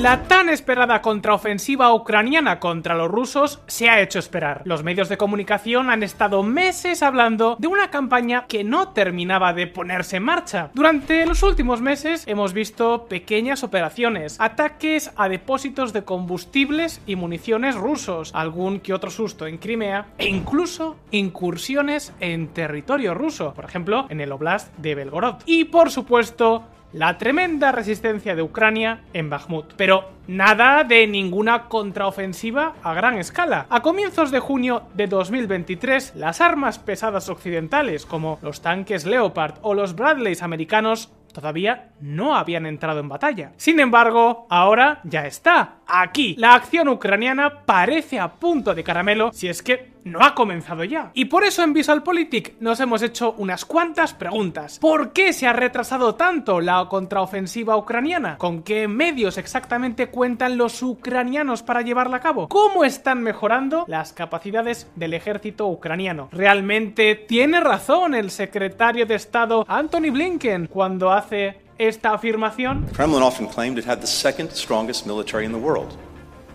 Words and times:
La 0.00 0.22
tan 0.22 0.48
esperada 0.48 1.02
contraofensiva 1.02 1.92
ucraniana 1.92 2.58
contra 2.58 2.94
los 2.94 3.10
rusos 3.10 3.60
se 3.66 3.90
ha 3.90 4.00
hecho 4.00 4.18
esperar. 4.18 4.62
Los 4.64 4.82
medios 4.82 5.10
de 5.10 5.18
comunicación 5.18 5.90
han 5.90 6.02
estado 6.02 6.42
meses 6.42 7.02
hablando 7.02 7.56
de 7.58 7.66
una 7.66 7.90
campaña 7.90 8.46
que 8.48 8.64
no 8.64 8.94
terminaba 8.94 9.52
de 9.52 9.66
ponerse 9.66 10.16
en 10.16 10.22
marcha. 10.22 10.70
Durante 10.72 11.26
los 11.26 11.42
últimos 11.42 11.82
meses 11.82 12.26
hemos 12.26 12.54
visto 12.54 13.08
pequeñas 13.10 13.62
operaciones, 13.62 14.40
ataques 14.40 15.12
a 15.16 15.28
depósitos 15.28 15.92
de 15.92 16.02
combustibles 16.02 17.02
y 17.04 17.16
municiones 17.16 17.74
rusos, 17.74 18.30
algún 18.34 18.80
que 18.80 18.94
otro 18.94 19.10
susto 19.10 19.46
en 19.46 19.58
Crimea 19.58 20.06
e 20.16 20.28
incluso 20.28 20.96
incursiones 21.10 22.14
en 22.20 22.48
territorio 22.54 23.12
ruso, 23.12 23.52
por 23.52 23.66
ejemplo 23.66 24.06
en 24.08 24.22
el 24.22 24.32
oblast 24.32 24.74
de 24.78 24.94
Belgorod. 24.94 25.42
Y 25.44 25.64
por 25.64 25.90
supuesto, 25.90 26.64
la 26.92 27.18
tremenda 27.18 27.72
resistencia 27.72 28.34
de 28.34 28.42
Ucrania 28.42 29.02
en 29.12 29.30
Bakhmut. 29.30 29.74
Pero 29.76 30.10
nada 30.26 30.84
de 30.84 31.06
ninguna 31.06 31.68
contraofensiva 31.68 32.74
a 32.82 32.94
gran 32.94 33.18
escala. 33.18 33.66
A 33.70 33.82
comienzos 33.82 34.30
de 34.30 34.40
junio 34.40 34.82
de 34.94 35.06
2023, 35.06 36.14
las 36.16 36.40
armas 36.40 36.78
pesadas 36.78 37.28
occidentales, 37.28 38.06
como 38.06 38.38
los 38.42 38.60
tanques 38.60 39.06
Leopard 39.06 39.54
o 39.62 39.74
los 39.74 39.94
Bradleys 39.94 40.42
americanos, 40.42 41.12
todavía 41.32 41.90
no 42.00 42.36
habían 42.36 42.66
entrado 42.66 43.00
en 43.00 43.08
batalla. 43.08 43.52
Sin 43.56 43.80
embargo, 43.80 44.46
ahora 44.50 45.00
ya 45.04 45.26
está, 45.26 45.76
aquí. 45.86 46.34
La 46.38 46.54
acción 46.54 46.88
ucraniana 46.88 47.64
parece 47.64 48.18
a 48.18 48.32
punto 48.32 48.74
de 48.74 48.84
caramelo 48.84 49.30
si 49.32 49.48
es 49.48 49.62
que 49.62 49.89
no 50.04 50.20
ha 50.22 50.34
comenzado 50.34 50.84
ya. 50.84 51.10
Y 51.14 51.26
por 51.26 51.44
eso 51.44 51.62
en 51.62 51.72
VisualPolitik 51.72 52.60
nos 52.60 52.80
hemos 52.80 53.02
hecho 53.02 53.34
unas 53.38 53.64
cuantas 53.64 54.14
preguntas. 54.14 54.78
¿Por 54.78 55.12
qué 55.12 55.32
se 55.32 55.46
ha 55.46 55.52
retrasado 55.52 56.14
tanto 56.14 56.60
la 56.60 56.86
contraofensiva 56.88 57.76
ucraniana? 57.76 58.38
¿Con 58.38 58.62
qué 58.62 58.88
medios 58.88 59.38
exactamente 59.38 60.08
cuentan 60.08 60.56
los 60.56 60.82
ucranianos 60.82 61.62
para 61.62 61.82
llevarla 61.82 62.18
a 62.18 62.20
cabo? 62.20 62.48
¿Cómo 62.48 62.84
están 62.84 63.22
mejorando 63.22 63.84
las 63.88 64.12
capacidades 64.12 64.90
del 64.96 65.14
ejército 65.14 65.66
ucraniano? 65.68 66.28
¿Realmente 66.32 67.14
tiene 67.14 67.60
razón 67.60 68.14
el 68.14 68.30
secretario 68.30 69.06
de 69.06 69.14
Estado 69.14 69.64
Anthony 69.68 70.10
Blinken 70.12 70.66
cuando 70.66 71.12
hace 71.12 71.60
esta 71.78 72.14
afirmación? 72.14 72.86
Kremlin 72.94 73.22
often 73.22 73.46
claimed 73.46 73.78
it 73.78 73.88
had 73.88 73.98
the 74.00 74.06
second 74.06 74.50
strongest 74.50 75.06
military 75.06 75.44
in 75.44 75.52
the 75.52 75.58
world, 75.58 75.96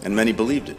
and 0.04 0.16
many 0.16 0.32
believed 0.32 0.70
it. 0.70 0.78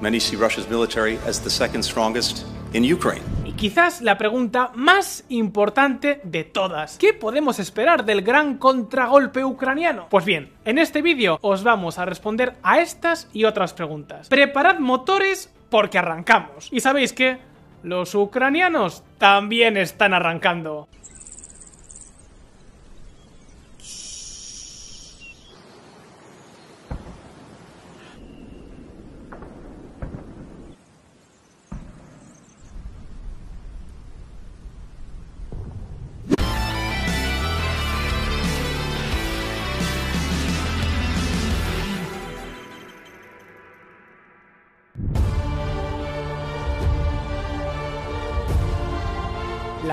Many 0.00 0.20
see 0.20 0.36
Russia's 0.36 0.68
military 0.68 1.18
as 1.26 1.40
the 1.40 1.48
second 1.48 1.82
strongest 1.82 2.44
in 2.74 2.84
Ukraine. 2.84 3.22
Y 3.46 3.52
quizás 3.52 4.02
la 4.02 4.18
pregunta 4.18 4.70
más 4.74 5.24
importante 5.30 6.20
de 6.22 6.44
todas. 6.44 6.98
¿Qué 6.98 7.14
podemos 7.14 7.58
esperar 7.58 8.04
del 8.04 8.20
gran 8.20 8.58
contragolpe 8.58 9.42
ucraniano? 9.44 10.08
Pues 10.10 10.26
bien, 10.26 10.52
en 10.66 10.78
este 10.78 11.00
vídeo 11.00 11.38
os 11.40 11.62
vamos 11.62 11.98
a 11.98 12.04
responder 12.04 12.56
a 12.62 12.80
estas 12.80 13.28
y 13.32 13.44
otras 13.44 13.72
preguntas. 13.72 14.28
Preparad 14.28 14.80
motores 14.80 15.50
porque 15.70 15.96
arrancamos. 15.96 16.68
Y 16.70 16.80
sabéis 16.80 17.14
que 17.14 17.38
los 17.82 18.14
ucranianos 18.14 19.02
también 19.16 19.78
están 19.78 20.12
arrancando. 20.12 20.88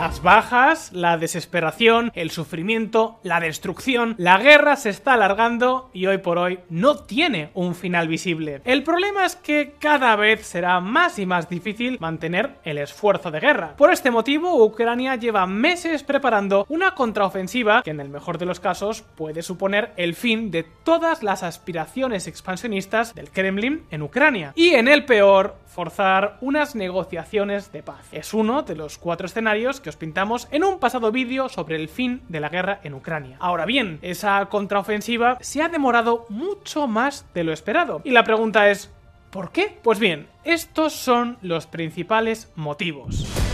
Las 0.03 0.21
bajas, 0.21 0.91
la 0.91 1.17
desesperación, 1.17 2.11
el 2.13 2.29
sufrimiento, 2.29 3.21
la 3.23 3.39
destrucción, 3.39 4.15
la 4.17 4.37
guerra 4.37 4.75
se 4.75 4.89
está 4.89 5.13
alargando 5.13 5.89
y 5.93 6.07
hoy 6.07 6.17
por 6.17 6.37
hoy 6.37 6.59
no 6.67 6.97
tiene 6.97 7.51
un 7.53 7.73
final 7.73 8.09
visible. 8.09 8.59
El 8.65 8.83
problema 8.83 9.25
es 9.25 9.37
que 9.37 9.75
cada 9.79 10.17
vez 10.17 10.45
será 10.45 10.81
más 10.81 11.19
y 11.19 11.25
más 11.25 11.47
difícil 11.47 11.99
mantener 12.01 12.57
el 12.65 12.79
esfuerzo 12.79 13.31
de 13.31 13.39
guerra. 13.39 13.77
Por 13.77 13.93
este 13.93 14.11
motivo, 14.11 14.61
Ucrania 14.65 15.15
lleva 15.15 15.47
meses 15.47 16.03
preparando 16.03 16.65
una 16.67 16.95
contraofensiva 16.95 17.81
que 17.81 17.91
en 17.91 18.01
el 18.01 18.09
mejor 18.09 18.37
de 18.37 18.45
los 18.45 18.59
casos 18.59 19.03
puede 19.15 19.41
suponer 19.41 19.93
el 19.95 20.15
fin 20.15 20.51
de 20.51 20.63
todas 20.63 21.23
las 21.23 21.43
aspiraciones 21.43 22.27
expansionistas 22.27 23.15
del 23.15 23.29
Kremlin 23.29 23.85
en 23.89 24.01
Ucrania. 24.01 24.51
Y 24.55 24.71
en 24.71 24.89
el 24.89 25.05
peor, 25.05 25.55
forzar 25.73 26.37
unas 26.39 26.75
negociaciones 26.75 27.71
de 27.71 27.83
paz. 27.83 28.07
Es 28.11 28.33
uno 28.33 28.61
de 28.61 28.75
los 28.75 28.97
cuatro 28.97 29.25
escenarios 29.25 29.81
que 29.81 29.89
os 29.89 29.97
pintamos 29.97 30.47
en 30.51 30.63
un 30.63 30.79
pasado 30.79 31.11
vídeo 31.11 31.49
sobre 31.49 31.75
el 31.75 31.89
fin 31.89 32.21
de 32.29 32.39
la 32.39 32.49
guerra 32.49 32.79
en 32.83 32.93
Ucrania. 32.93 33.37
Ahora 33.39 33.65
bien, 33.65 33.99
esa 34.01 34.45
contraofensiva 34.45 35.37
se 35.41 35.61
ha 35.61 35.69
demorado 35.69 36.25
mucho 36.29 36.87
más 36.87 37.25
de 37.33 37.43
lo 37.43 37.53
esperado. 37.53 38.01
Y 38.03 38.11
la 38.11 38.23
pregunta 38.23 38.69
es, 38.69 38.91
¿por 39.31 39.51
qué? 39.51 39.79
Pues 39.83 39.99
bien, 39.99 40.27
estos 40.43 40.93
son 40.93 41.37
los 41.41 41.65
principales 41.65 42.51
motivos. 42.55 43.52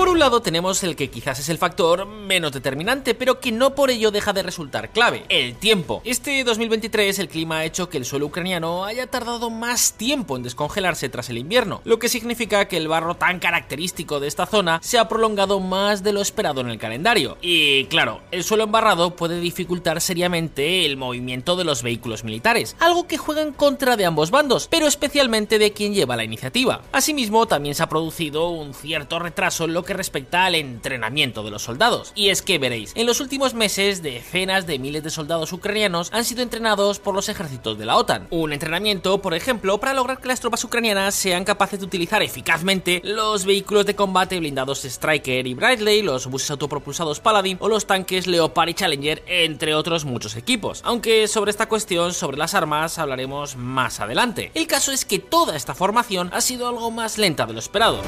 Por 0.00 0.08
un 0.08 0.18
lado 0.18 0.40
tenemos 0.40 0.82
el 0.82 0.96
que 0.96 1.10
quizás 1.10 1.40
es 1.40 1.50
el 1.50 1.58
factor 1.58 2.06
menos 2.06 2.52
determinante, 2.52 3.14
pero 3.14 3.38
que 3.38 3.52
no 3.52 3.74
por 3.74 3.90
ello 3.90 4.10
deja 4.10 4.32
de 4.32 4.42
resultar 4.42 4.92
clave, 4.92 5.26
el 5.28 5.56
tiempo. 5.56 6.00
Este 6.06 6.42
2023 6.42 7.18
el 7.18 7.28
clima 7.28 7.58
ha 7.58 7.64
hecho 7.66 7.90
que 7.90 7.98
el 7.98 8.06
suelo 8.06 8.24
ucraniano 8.24 8.86
haya 8.86 9.08
tardado 9.08 9.50
más 9.50 9.92
tiempo 9.98 10.38
en 10.38 10.42
descongelarse 10.42 11.10
tras 11.10 11.28
el 11.28 11.36
invierno, 11.36 11.82
lo 11.84 11.98
que 11.98 12.08
significa 12.08 12.64
que 12.64 12.78
el 12.78 12.88
barro 12.88 13.16
tan 13.16 13.40
característico 13.40 14.20
de 14.20 14.28
esta 14.28 14.46
zona 14.46 14.80
se 14.82 14.98
ha 14.98 15.06
prolongado 15.06 15.60
más 15.60 16.02
de 16.02 16.14
lo 16.14 16.22
esperado 16.22 16.62
en 16.62 16.70
el 16.70 16.78
calendario. 16.78 17.36
Y 17.42 17.84
claro, 17.84 18.22
el 18.30 18.42
suelo 18.42 18.64
embarrado 18.64 19.16
puede 19.16 19.38
dificultar 19.38 20.00
seriamente 20.00 20.86
el 20.86 20.96
movimiento 20.96 21.56
de 21.56 21.64
los 21.64 21.82
vehículos 21.82 22.24
militares, 22.24 22.74
algo 22.80 23.06
que 23.06 23.18
juega 23.18 23.42
en 23.42 23.52
contra 23.52 23.98
de 23.98 24.06
ambos 24.06 24.30
bandos, 24.30 24.66
pero 24.70 24.86
especialmente 24.86 25.58
de 25.58 25.74
quien 25.74 25.92
lleva 25.92 26.16
la 26.16 26.24
iniciativa. 26.24 26.80
Asimismo, 26.90 27.46
también 27.46 27.74
se 27.74 27.82
ha 27.82 27.88
producido 27.90 28.48
un 28.48 28.72
cierto 28.72 29.18
retraso 29.18 29.66
en 29.66 29.74
lo 29.74 29.84
que 29.84 29.89
respecta 29.94 30.44
al 30.44 30.54
entrenamiento 30.54 31.42
de 31.42 31.50
los 31.50 31.62
soldados. 31.62 32.12
Y 32.14 32.28
es 32.28 32.42
que 32.42 32.58
veréis, 32.58 32.92
en 32.94 33.06
los 33.06 33.20
últimos 33.20 33.54
meses 33.54 34.02
decenas 34.02 34.66
de 34.66 34.78
miles 34.78 35.02
de 35.02 35.10
soldados 35.10 35.52
ucranianos 35.52 36.10
han 36.12 36.24
sido 36.24 36.42
entrenados 36.42 36.98
por 36.98 37.14
los 37.14 37.28
ejércitos 37.28 37.78
de 37.78 37.86
la 37.86 37.96
OTAN. 37.96 38.26
Un 38.30 38.52
entrenamiento, 38.52 39.20
por 39.22 39.34
ejemplo, 39.34 39.78
para 39.78 39.94
lograr 39.94 40.20
que 40.20 40.28
las 40.28 40.40
tropas 40.40 40.64
ucranianas 40.64 41.14
sean 41.14 41.44
capaces 41.44 41.80
de 41.80 41.86
utilizar 41.86 42.22
eficazmente 42.22 43.00
los 43.04 43.44
vehículos 43.44 43.86
de 43.86 43.96
combate 43.96 44.38
blindados 44.38 44.84
Striker 44.84 45.46
y 45.46 45.54
Bradley, 45.54 46.02
los 46.02 46.26
buses 46.26 46.50
autopropulsados 46.50 47.20
Paladin 47.20 47.58
o 47.60 47.68
los 47.68 47.86
tanques 47.86 48.26
Leopard 48.26 48.68
y 48.68 48.74
Challenger, 48.74 49.22
entre 49.26 49.74
otros 49.74 50.04
muchos 50.04 50.36
equipos. 50.36 50.80
Aunque 50.84 51.28
sobre 51.28 51.50
esta 51.50 51.68
cuestión, 51.68 52.14
sobre 52.14 52.36
las 52.36 52.54
armas, 52.54 52.98
hablaremos 52.98 53.56
más 53.56 54.00
adelante. 54.00 54.50
El 54.54 54.66
caso 54.66 54.92
es 54.92 55.04
que 55.04 55.18
toda 55.18 55.56
esta 55.56 55.74
formación 55.74 56.30
ha 56.32 56.40
sido 56.40 56.68
algo 56.68 56.90
más 56.90 57.18
lenta 57.18 57.46
de 57.46 57.52
lo 57.52 57.58
esperado. 57.58 58.00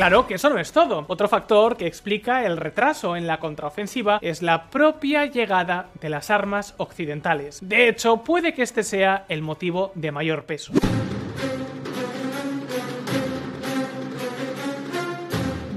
Claro 0.00 0.26
que 0.26 0.36
eso 0.36 0.48
no 0.48 0.58
es 0.58 0.72
todo. 0.72 1.04
Otro 1.08 1.28
factor 1.28 1.76
que 1.76 1.86
explica 1.86 2.46
el 2.46 2.56
retraso 2.56 3.16
en 3.16 3.26
la 3.26 3.38
contraofensiva 3.38 4.18
es 4.22 4.40
la 4.40 4.70
propia 4.70 5.26
llegada 5.26 5.90
de 6.00 6.08
las 6.08 6.30
armas 6.30 6.72
occidentales. 6.78 7.58
De 7.60 7.86
hecho, 7.86 8.24
puede 8.24 8.54
que 8.54 8.62
este 8.62 8.82
sea 8.82 9.26
el 9.28 9.42
motivo 9.42 9.92
de 9.94 10.10
mayor 10.10 10.44
peso. 10.44 10.72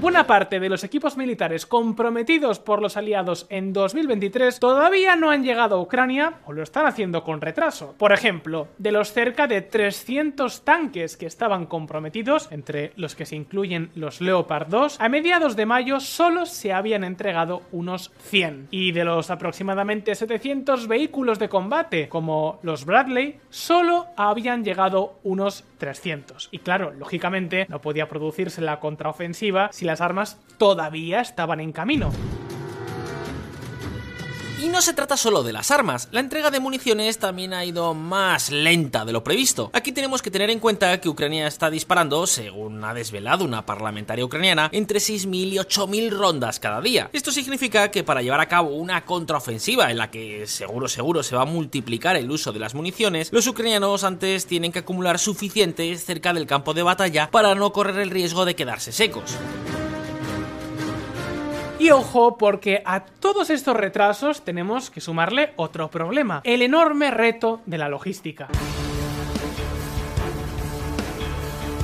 Buena 0.04 0.26
parte 0.26 0.60
de 0.60 0.68
los 0.68 0.84
equipos 0.84 1.16
militares 1.16 1.64
comprometidos 1.64 2.58
por 2.58 2.82
los 2.82 2.98
aliados 2.98 3.46
en 3.48 3.72
2023 3.72 4.60
todavía 4.60 5.16
no 5.16 5.30
han 5.30 5.42
llegado 5.42 5.76
a 5.76 5.80
Ucrania 5.80 6.34
o 6.44 6.52
lo 6.52 6.62
están 6.62 6.84
haciendo 6.84 7.24
con 7.24 7.40
retraso. 7.40 7.94
Por 7.96 8.12
ejemplo, 8.12 8.68
de 8.76 8.92
los 8.92 9.14
cerca 9.14 9.46
de 9.46 9.62
300 9.62 10.62
tanques 10.62 11.16
que 11.16 11.24
estaban 11.24 11.64
comprometidos, 11.64 12.52
entre 12.52 12.92
los 12.96 13.14
que 13.14 13.24
se 13.24 13.36
incluyen 13.36 13.92
los 13.94 14.20
Leopard 14.20 14.68
2, 14.68 15.00
a 15.00 15.08
mediados 15.08 15.56
de 15.56 15.64
mayo 15.64 15.98
solo 16.00 16.44
se 16.44 16.74
habían 16.74 17.02
entregado 17.02 17.62
unos 17.72 18.12
100. 18.24 18.68
Y 18.70 18.92
de 18.92 19.06
los 19.06 19.30
aproximadamente 19.30 20.14
700 20.14 20.86
vehículos 20.86 21.38
de 21.38 21.48
combate, 21.48 22.10
como 22.10 22.58
los 22.62 22.84
Bradley, 22.84 23.40
solo 23.48 24.08
habían 24.18 24.64
llegado 24.64 25.14
unos 25.22 25.64
300. 25.78 26.50
Y 26.52 26.58
claro, 26.58 26.92
lógicamente 26.92 27.64
no 27.70 27.80
podía 27.80 28.06
producirse 28.06 28.60
la 28.60 28.80
contraofensiva 28.80 29.70
si 29.72 29.86
las 29.94 30.00
armas 30.00 30.38
todavía 30.58 31.20
estaban 31.20 31.60
en 31.60 31.70
camino. 31.70 32.10
Y 34.64 34.68
no 34.68 34.80
se 34.80 34.94
trata 34.94 35.18
solo 35.18 35.42
de 35.42 35.52
las 35.52 35.70
armas, 35.70 36.08
la 36.10 36.20
entrega 36.20 36.50
de 36.50 36.58
municiones 36.58 37.18
también 37.18 37.52
ha 37.52 37.66
ido 37.66 37.92
más 37.92 38.50
lenta 38.50 39.04
de 39.04 39.12
lo 39.12 39.22
previsto. 39.22 39.68
Aquí 39.74 39.92
tenemos 39.92 40.22
que 40.22 40.30
tener 40.30 40.48
en 40.48 40.58
cuenta 40.58 40.98
que 41.02 41.10
Ucrania 41.10 41.46
está 41.46 41.68
disparando, 41.68 42.26
según 42.26 42.82
ha 42.82 42.94
desvelado 42.94 43.44
una 43.44 43.66
parlamentaria 43.66 44.24
ucraniana, 44.24 44.70
entre 44.72 45.00
6.000 45.00 45.52
y 45.52 45.56
8.000 45.56 46.10
rondas 46.10 46.60
cada 46.60 46.80
día. 46.80 47.10
Esto 47.12 47.30
significa 47.30 47.90
que 47.90 48.04
para 48.04 48.22
llevar 48.22 48.40
a 48.40 48.48
cabo 48.48 48.70
una 48.70 49.04
contraofensiva 49.04 49.90
en 49.90 49.98
la 49.98 50.10
que 50.10 50.46
seguro 50.46 50.88
seguro 50.88 51.22
se 51.22 51.36
va 51.36 51.42
a 51.42 51.44
multiplicar 51.44 52.16
el 52.16 52.30
uso 52.30 52.50
de 52.50 52.60
las 52.60 52.74
municiones, 52.74 53.30
los 53.34 53.46
ucranianos 53.46 54.02
antes 54.02 54.46
tienen 54.46 54.72
que 54.72 54.78
acumular 54.78 55.18
suficientes 55.18 56.06
cerca 56.06 56.32
del 56.32 56.46
campo 56.46 56.72
de 56.72 56.82
batalla 56.82 57.30
para 57.30 57.54
no 57.54 57.70
correr 57.74 57.98
el 57.98 58.08
riesgo 58.08 58.46
de 58.46 58.56
quedarse 58.56 58.92
secos. 58.92 59.36
Y 61.78 61.90
ojo, 61.90 62.38
porque 62.38 62.82
a 62.84 63.00
todos 63.00 63.50
estos 63.50 63.76
retrasos 63.76 64.42
tenemos 64.42 64.90
que 64.90 65.00
sumarle 65.00 65.52
otro 65.56 65.90
problema, 65.90 66.40
el 66.44 66.62
enorme 66.62 67.10
reto 67.10 67.62
de 67.66 67.78
la 67.78 67.88
logística. 67.88 68.48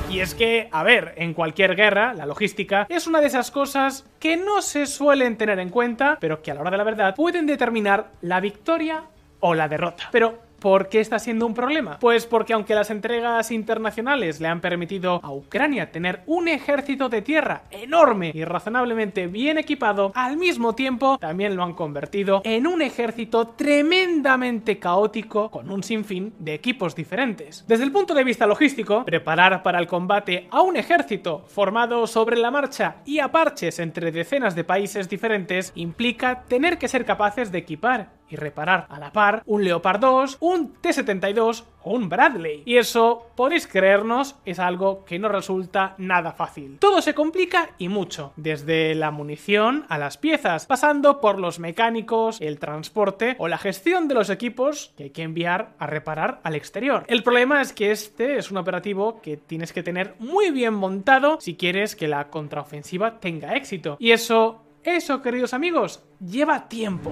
Y 0.09 0.19
es 0.19 0.33
que, 0.33 0.69
a 0.71 0.83
ver, 0.83 1.13
en 1.17 1.33
cualquier 1.33 1.75
guerra, 1.75 2.13
la 2.13 2.25
logística 2.25 2.85
es 2.89 3.07
una 3.07 3.21
de 3.21 3.27
esas 3.27 3.51
cosas 3.51 4.05
que 4.19 4.37
no 4.37 4.61
se 4.61 4.85
suelen 4.85 5.37
tener 5.37 5.59
en 5.59 5.69
cuenta, 5.69 6.17
pero 6.19 6.41
que 6.41 6.51
a 6.51 6.53
la 6.53 6.61
hora 6.61 6.71
de 6.71 6.77
la 6.77 6.83
verdad 6.83 7.15
pueden 7.15 7.45
determinar 7.45 8.11
la 8.21 8.39
victoria 8.39 9.03
o 9.39 9.55
la 9.55 9.67
derrota. 9.67 10.09
Pero 10.11 10.39
¿Por 10.61 10.89
qué 10.89 10.99
está 10.99 11.17
siendo 11.17 11.47
un 11.47 11.55
problema? 11.55 11.97
Pues 11.99 12.27
porque 12.27 12.53
aunque 12.53 12.75
las 12.75 12.91
entregas 12.91 13.49
internacionales 13.49 14.39
le 14.39 14.47
han 14.47 14.61
permitido 14.61 15.19
a 15.23 15.31
Ucrania 15.31 15.91
tener 15.91 16.21
un 16.27 16.47
ejército 16.47 17.09
de 17.09 17.23
tierra 17.23 17.63
enorme 17.71 18.29
y 18.31 18.45
razonablemente 18.45 19.25
bien 19.25 19.57
equipado, 19.57 20.11
al 20.13 20.37
mismo 20.37 20.75
tiempo 20.75 21.17
también 21.17 21.55
lo 21.55 21.63
han 21.63 21.73
convertido 21.73 22.43
en 22.45 22.67
un 22.67 22.83
ejército 22.83 23.47
tremendamente 23.47 24.77
caótico 24.77 25.49
con 25.49 25.71
un 25.71 25.81
sinfín 25.81 26.35
de 26.37 26.53
equipos 26.53 26.93
diferentes. 26.93 27.65
Desde 27.67 27.83
el 27.83 27.91
punto 27.91 28.13
de 28.13 28.23
vista 28.23 28.45
logístico, 28.45 29.03
preparar 29.03 29.63
para 29.63 29.79
el 29.79 29.87
combate 29.87 30.47
a 30.51 30.61
un 30.61 30.77
ejército 30.77 31.43
formado 31.47 32.05
sobre 32.05 32.37
la 32.37 32.51
marcha 32.51 32.97
y 33.03 33.17
a 33.17 33.31
parches 33.31 33.79
entre 33.79 34.11
decenas 34.11 34.53
de 34.53 34.63
países 34.63 35.09
diferentes 35.09 35.71
implica 35.73 36.43
tener 36.43 36.77
que 36.77 36.87
ser 36.87 37.03
capaces 37.03 37.51
de 37.51 37.57
equipar 37.57 38.20
y 38.31 38.35
reparar 38.35 38.87
a 38.89 38.99
la 38.99 39.11
par 39.11 39.43
un 39.45 39.63
Leopard 39.63 39.99
2, 39.99 40.37
un 40.39 40.73
T-72 40.73 41.65
o 41.83 41.91
un 41.91 42.09
Bradley. 42.09 42.63
Y 42.65 42.77
eso, 42.77 43.27
podéis 43.35 43.67
creernos, 43.67 44.35
es 44.45 44.59
algo 44.59 45.03
que 45.05 45.19
no 45.19 45.29
resulta 45.29 45.95
nada 45.97 46.31
fácil. 46.31 46.77
Todo 46.79 47.01
se 47.01 47.13
complica 47.13 47.71
y 47.77 47.89
mucho, 47.89 48.33
desde 48.35 48.95
la 48.95 49.11
munición 49.11 49.85
a 49.89 49.97
las 49.97 50.17
piezas, 50.17 50.65
pasando 50.65 51.21
por 51.21 51.39
los 51.39 51.59
mecánicos, 51.59 52.39
el 52.41 52.59
transporte 52.59 53.35
o 53.37 53.47
la 53.47 53.57
gestión 53.57 54.07
de 54.07 54.15
los 54.15 54.29
equipos 54.29 54.93
que 54.97 55.03
hay 55.03 55.09
que 55.09 55.23
enviar 55.23 55.73
a 55.79 55.87
reparar 55.87 56.39
al 56.43 56.55
exterior. 56.55 57.03
El 57.07 57.23
problema 57.23 57.61
es 57.61 57.73
que 57.73 57.91
este 57.91 58.37
es 58.37 58.51
un 58.51 58.57
operativo 58.57 59.21
que 59.21 59.37
tienes 59.37 59.73
que 59.73 59.83
tener 59.83 60.15
muy 60.19 60.51
bien 60.51 60.73
montado 60.73 61.37
si 61.39 61.55
quieres 61.55 61.95
que 61.95 62.07
la 62.07 62.29
contraofensiva 62.29 63.19
tenga 63.19 63.55
éxito. 63.55 63.97
Y 63.99 64.11
eso, 64.11 64.63
eso, 64.83 65.21
queridos 65.21 65.53
amigos, 65.53 66.03
lleva 66.19 66.67
tiempo. 66.67 67.11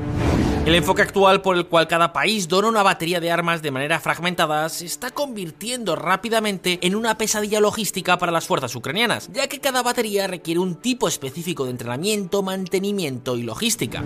El 0.69 0.75
enfoque 0.75 1.01
actual 1.01 1.41
por 1.41 1.57
el 1.57 1.65
cual 1.65 1.87
cada 1.87 2.13
país 2.13 2.47
dona 2.47 2.67
una 2.67 2.83
batería 2.83 3.19
de 3.19 3.31
armas 3.31 3.63
de 3.63 3.71
manera 3.71 3.99
fragmentada 3.99 4.69
se 4.69 4.85
está 4.85 5.09
convirtiendo 5.09 5.95
rápidamente 5.95 6.77
en 6.83 6.93
una 6.93 7.17
pesadilla 7.17 7.59
logística 7.59 8.19
para 8.19 8.31
las 8.31 8.45
fuerzas 8.45 8.75
ucranianas, 8.75 9.31
ya 9.33 9.47
que 9.47 9.59
cada 9.59 9.81
batería 9.81 10.27
requiere 10.27 10.59
un 10.59 10.75
tipo 10.75 11.07
específico 11.07 11.65
de 11.65 11.71
entrenamiento, 11.71 12.43
mantenimiento 12.43 13.35
y 13.35 13.41
logística. 13.41 14.03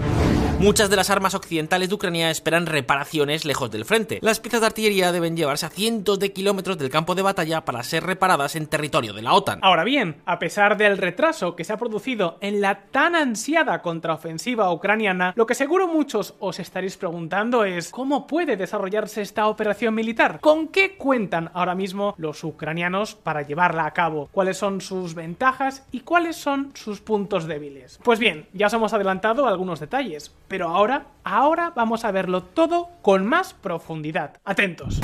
Muchas 0.59 0.89
de 0.89 0.95
las 0.95 1.09
armas 1.09 1.35
occidentales 1.35 1.89
de 1.89 1.95
Ucrania 1.95 2.31
esperan 2.31 2.65
reparaciones 2.65 3.43
lejos 3.43 3.69
del 3.69 3.83
frente. 3.83 4.19
Las 4.21 4.39
piezas 4.39 4.61
de 4.61 4.67
artillería 4.67 5.11
deben 5.11 5.35
llevarse 5.35 5.65
a 5.65 5.69
cientos 5.69 6.19
de 6.19 6.31
kilómetros 6.31 6.77
del 6.77 6.89
campo 6.89 7.15
de 7.15 7.21
batalla 7.21 7.65
para 7.65 7.83
ser 7.83 8.03
reparadas 8.03 8.55
en 8.55 8.67
territorio 8.67 9.11
de 9.13 9.21
la 9.21 9.33
OTAN. 9.33 9.59
Ahora 9.61 9.83
bien, 9.83 10.21
a 10.25 10.39
pesar 10.39 10.77
del 10.77 10.97
retraso 10.97 11.55
que 11.55 11.65
se 11.65 11.73
ha 11.73 11.77
producido 11.77 12.37
en 12.39 12.61
la 12.61 12.83
tan 12.91 13.15
ansiada 13.15 13.81
contraofensiva 13.81 14.71
ucraniana, 14.71 15.33
lo 15.35 15.45
que 15.45 15.55
seguro 15.55 15.87
muchos 15.87 16.35
os 16.39 16.59
estaréis 16.59 16.95
preguntando 16.95 17.65
es 17.65 17.89
¿cómo 17.89 18.25
puede 18.25 18.55
desarrollarse 18.55 19.21
esta 19.21 19.47
operación 19.47 19.95
militar? 19.95 20.39
¿Con 20.39 20.69
qué 20.69 20.95
cuentan 20.95 21.51
ahora 21.53 21.75
mismo 21.75 22.15
los 22.17 22.43
ucranianos 22.43 23.15
para 23.15 23.41
llevarla 23.41 23.85
a 23.85 23.93
cabo? 23.93 24.29
¿Cuáles 24.31 24.57
son 24.57 24.79
sus 24.79 25.13
ventajas 25.13 25.85
y 25.91 26.01
cuáles 26.01 26.37
son 26.37 26.71
sus 26.73 27.01
puntos 27.01 27.47
débiles? 27.47 27.99
Pues 28.03 28.19
bien, 28.19 28.47
ya 28.53 28.67
os 28.67 28.73
hemos 28.73 28.93
adelantado 28.93 29.47
algunos 29.47 29.79
detalles, 29.81 30.33
pero 30.53 30.69
ahora, 30.69 31.07
ahora 31.23 31.73
vamos 31.75 32.05
a 32.05 32.11
verlo 32.11 32.43
todo 32.43 32.87
con 33.01 33.25
más 33.25 33.55
profundidad. 33.55 34.39
Atentos. 34.45 35.01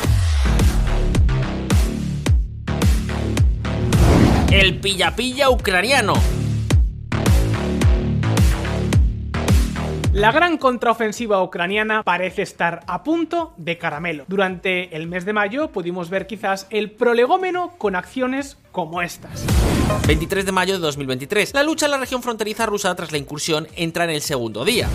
El 4.52 4.80
pilla 4.80 5.16
pilla 5.16 5.50
ucraniano. 5.50 6.14
La 10.14 10.32
gran 10.32 10.60
contraofensiva 10.60 11.42
ucraniana 11.42 12.04
parece 12.04 12.44
estar 12.44 12.82
a 12.86 13.02
punto 13.02 13.56
de 13.58 13.80
caramelo. 13.80 14.26
Durante 14.28 14.96
el 14.96 15.08
mes 15.08 15.26
de 15.26 15.34
mayo 15.34 15.72
pudimos 15.72 16.12
ver 16.12 16.28
quizás 16.28 16.68
el 16.70 16.92
prolegómeno 16.92 17.72
con 17.80 17.96
acciones 17.96 18.58
como 18.72 19.02
estas. 19.02 19.48
23 20.06 20.46
de 20.46 20.52
mayo 20.52 20.74
de 20.76 20.80
2023. 20.80 21.56
La 21.56 21.64
lucha 21.64 21.86
en 21.88 21.92
la 21.94 21.98
región 21.98 22.22
fronteriza 22.22 22.68
rusa 22.68 22.94
tras 22.94 23.12
la 23.12 23.18
incursión 23.18 23.68
entra 23.76 24.04
en 24.04 24.12
el 24.12 24.22
segundo 24.22 24.64
día. 24.64 24.88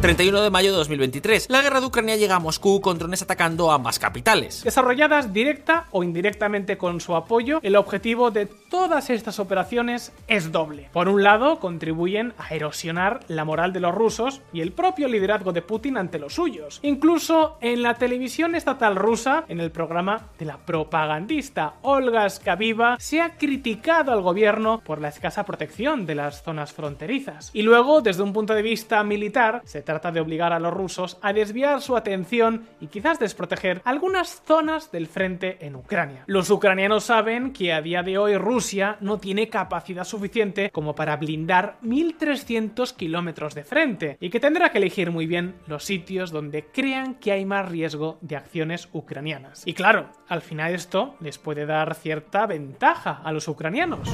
31 0.00 0.42
de 0.42 0.50
mayo 0.50 0.70
de 0.70 0.76
2023. 0.76 1.50
La 1.50 1.60
guerra 1.60 1.80
de 1.80 1.86
Ucrania 1.86 2.14
llega 2.14 2.36
a 2.36 2.38
Moscú 2.38 2.80
con 2.80 2.98
drones 2.98 3.20
atacando 3.22 3.72
ambas 3.72 3.98
capitales. 3.98 4.62
Desarrolladas 4.62 5.32
directa 5.32 5.86
o 5.90 6.04
indirectamente 6.04 6.78
con 6.78 7.00
su 7.00 7.16
apoyo, 7.16 7.58
el 7.64 7.74
objetivo 7.74 8.30
de 8.30 8.46
todas 8.46 9.10
estas 9.10 9.40
operaciones 9.40 10.12
es 10.28 10.52
doble. 10.52 10.88
Por 10.92 11.08
un 11.08 11.24
lado, 11.24 11.58
contribuyen 11.58 12.32
a 12.38 12.54
erosionar 12.54 13.20
la 13.26 13.44
moral 13.44 13.72
de 13.72 13.80
los 13.80 13.92
rusos 13.92 14.40
y 14.52 14.60
el 14.60 14.70
propio 14.70 15.08
liderazgo 15.08 15.52
de 15.52 15.62
Putin 15.62 15.96
ante 15.96 16.20
los 16.20 16.34
suyos. 16.34 16.78
Incluso 16.82 17.56
en 17.60 17.82
la 17.82 17.94
televisión 17.94 18.54
estatal 18.54 18.94
rusa, 18.94 19.44
en 19.48 19.58
el 19.58 19.72
programa 19.72 20.28
de 20.38 20.44
la 20.44 20.58
propagandista 20.58 21.74
Olga 21.82 22.28
Skaviva, 22.30 22.98
se 23.00 23.20
ha 23.20 23.36
criticado 23.36 24.12
al 24.12 24.22
gobierno 24.22 24.80
por 24.84 25.00
la 25.00 25.08
escasa 25.08 25.44
protección 25.44 26.06
de 26.06 26.14
las 26.14 26.44
zonas 26.44 26.72
fronterizas. 26.72 27.50
Y 27.52 27.62
luego, 27.62 28.00
desde 28.00 28.22
un 28.22 28.32
punto 28.32 28.54
de 28.54 28.62
vista 28.62 29.02
militar, 29.02 29.62
se 29.64 29.87
trata 29.88 30.12
de 30.12 30.20
obligar 30.20 30.52
a 30.52 30.58
los 30.58 30.74
rusos 30.74 31.16
a 31.22 31.32
desviar 31.32 31.80
su 31.80 31.96
atención 31.96 32.68
y 32.78 32.88
quizás 32.88 33.18
desproteger 33.18 33.80
algunas 33.86 34.42
zonas 34.46 34.92
del 34.92 35.06
frente 35.06 35.56
en 35.64 35.76
Ucrania. 35.76 36.24
Los 36.26 36.50
ucranianos 36.50 37.04
saben 37.04 37.54
que 37.54 37.72
a 37.72 37.80
día 37.80 38.02
de 38.02 38.18
hoy 38.18 38.36
Rusia 38.36 38.98
no 39.00 39.16
tiene 39.16 39.48
capacidad 39.48 40.04
suficiente 40.04 40.70
como 40.70 40.94
para 40.94 41.16
blindar 41.16 41.78
1.300 41.82 42.94
kilómetros 42.96 43.54
de 43.54 43.64
frente 43.64 44.18
y 44.20 44.28
que 44.28 44.40
tendrá 44.40 44.70
que 44.70 44.76
elegir 44.76 45.10
muy 45.10 45.26
bien 45.26 45.54
los 45.66 45.84
sitios 45.84 46.32
donde 46.32 46.66
crean 46.66 47.14
que 47.14 47.32
hay 47.32 47.46
más 47.46 47.66
riesgo 47.66 48.18
de 48.20 48.36
acciones 48.36 48.90
ucranianas. 48.92 49.62
Y 49.64 49.72
claro, 49.72 50.10
al 50.28 50.42
final 50.42 50.74
esto 50.74 51.16
les 51.20 51.38
puede 51.38 51.64
dar 51.64 51.94
cierta 51.94 52.44
ventaja 52.44 53.22
a 53.24 53.32
los 53.32 53.48
ucranianos. 53.48 54.06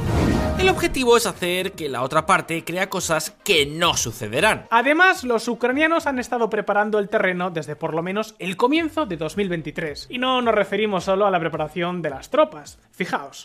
El 0.57 0.69
objetivo 0.69 1.17
es 1.17 1.27
hacer 1.27 1.73
que 1.73 1.89
la 1.89 2.03
otra 2.03 2.27
parte 2.27 2.65
crea 2.65 2.89
cosas 2.89 3.35
que 3.43 3.67
no 3.67 3.97
sucederán. 3.97 4.67
Además, 4.71 5.25
los 5.25 5.49
ucranianos 5.49 5.64
han 6.07 6.19
estado 6.19 6.51
preparando 6.51 6.99
el 6.99 7.09
terreno 7.09 7.51
desde 7.51 7.77
por 7.77 7.95
lo 7.95 8.03
menos 8.03 8.35
el 8.39 8.57
comienzo 8.57 9.07
de 9.07 9.17
2023. 9.17 10.09
Y 10.11 10.19
no 10.19 10.43
nos 10.43 10.55
referimos 10.55 11.05
solo 11.05 11.27
a 11.27 11.31
la 11.31 11.41
preparación 11.41 12.03
de 12.03 12.11
las 12.11 12.31
tropas. 12.31 12.79
Fijaos. 12.93 13.45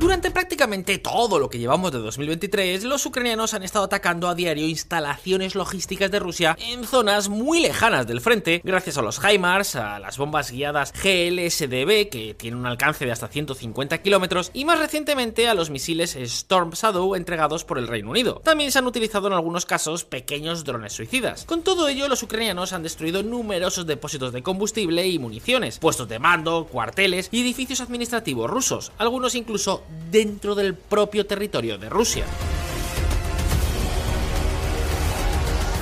Durante 0.00 0.30
prácticamente 0.30 0.96
todo 0.96 1.38
lo 1.38 1.50
que 1.50 1.58
llevamos 1.58 1.92
de 1.92 1.98
2023, 1.98 2.84
los 2.84 3.04
ucranianos 3.04 3.52
han 3.52 3.62
estado 3.62 3.84
atacando 3.84 4.30
a 4.30 4.34
diario 4.34 4.66
instalaciones 4.66 5.54
logísticas 5.54 6.10
de 6.10 6.18
Rusia 6.18 6.56
en 6.58 6.84
zonas 6.84 7.28
muy 7.28 7.60
lejanas 7.60 8.06
del 8.06 8.22
frente, 8.22 8.62
gracias 8.64 8.96
a 8.96 9.02
los 9.02 9.20
HIMARS, 9.22 9.76
a 9.76 9.98
las 9.98 10.16
bombas 10.16 10.52
guiadas 10.52 10.94
GLSDB, 10.94 12.08
que 12.08 12.34
tienen 12.34 12.60
un 12.60 12.66
alcance 12.66 13.04
de 13.04 13.12
hasta 13.12 13.28
150 13.28 13.98
kilómetros, 13.98 14.50
y 14.54 14.64
más 14.64 14.78
recientemente 14.78 15.48
a 15.48 15.54
los 15.54 15.68
misiles 15.68 16.16
Storm 16.16 16.70
Shadow 16.70 17.14
entregados 17.14 17.64
por 17.64 17.76
el 17.76 17.86
Reino 17.86 18.08
Unido. 18.08 18.40
También 18.42 18.72
se 18.72 18.78
han 18.78 18.86
utilizado 18.86 19.26
en 19.26 19.34
algunos 19.34 19.66
casos 19.66 20.04
pequeños 20.04 20.64
drones 20.64 20.94
suicidas. 20.94 21.44
Con 21.44 21.60
todo 21.60 21.88
ello, 21.88 22.08
los 22.08 22.22
ucranianos 22.22 22.72
han 22.72 22.82
destruido 22.82 23.22
numerosos 23.22 23.86
depósitos 23.86 24.32
de 24.32 24.42
combustible 24.42 25.06
y 25.06 25.18
municiones, 25.18 25.78
puestos 25.78 26.08
de 26.08 26.18
mando, 26.18 26.68
cuarteles 26.72 27.28
y 27.30 27.42
edificios 27.42 27.82
administrativos 27.82 28.48
rusos, 28.48 28.92
algunos 28.96 29.34
incluso 29.34 29.84
dentro 30.10 30.54
del 30.54 30.74
propio 30.74 31.26
territorio 31.26 31.78
de 31.78 31.88
Rusia. 31.88 32.26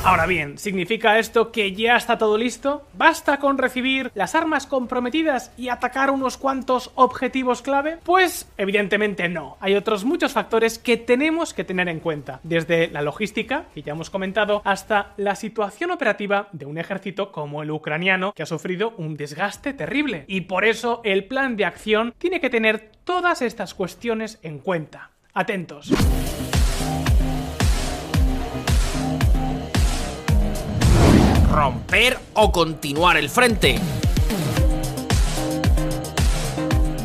Ahora 0.08 0.24
bien, 0.24 0.56
¿significa 0.56 1.18
esto 1.18 1.52
que 1.52 1.74
ya 1.74 1.94
está 1.94 2.16
todo 2.16 2.38
listo? 2.38 2.86
¿Basta 2.94 3.38
con 3.38 3.58
recibir 3.58 4.10
las 4.14 4.34
armas 4.34 4.66
comprometidas 4.66 5.52
y 5.58 5.68
atacar 5.68 6.10
unos 6.10 6.38
cuantos 6.38 6.92
objetivos 6.94 7.60
clave? 7.60 7.98
Pues 8.04 8.50
evidentemente 8.56 9.28
no. 9.28 9.58
Hay 9.60 9.74
otros 9.74 10.06
muchos 10.06 10.32
factores 10.32 10.78
que 10.78 10.96
tenemos 10.96 11.52
que 11.52 11.62
tener 11.62 11.90
en 11.90 12.00
cuenta, 12.00 12.40
desde 12.42 12.88
la 12.88 13.02
logística, 13.02 13.66
que 13.74 13.82
ya 13.82 13.92
hemos 13.92 14.08
comentado, 14.08 14.62
hasta 14.64 15.12
la 15.18 15.34
situación 15.34 15.90
operativa 15.90 16.48
de 16.52 16.64
un 16.64 16.78
ejército 16.78 17.30
como 17.30 17.62
el 17.62 17.70
ucraniano, 17.70 18.32
que 18.32 18.42
ha 18.42 18.46
sufrido 18.46 18.94
un 18.96 19.14
desgaste 19.14 19.74
terrible. 19.74 20.24
Y 20.26 20.40
por 20.40 20.64
eso 20.64 21.02
el 21.04 21.26
plan 21.26 21.58
de 21.58 21.66
acción 21.66 22.14
tiene 22.16 22.40
que 22.40 22.48
tener 22.48 22.92
todas 23.04 23.42
estas 23.42 23.74
cuestiones 23.74 24.38
en 24.42 24.60
cuenta. 24.60 25.10
Atentos. 25.34 25.92
Romper 31.68 32.18
o 32.32 32.50
continuar 32.50 33.18
el 33.18 33.28
frente. 33.28 33.78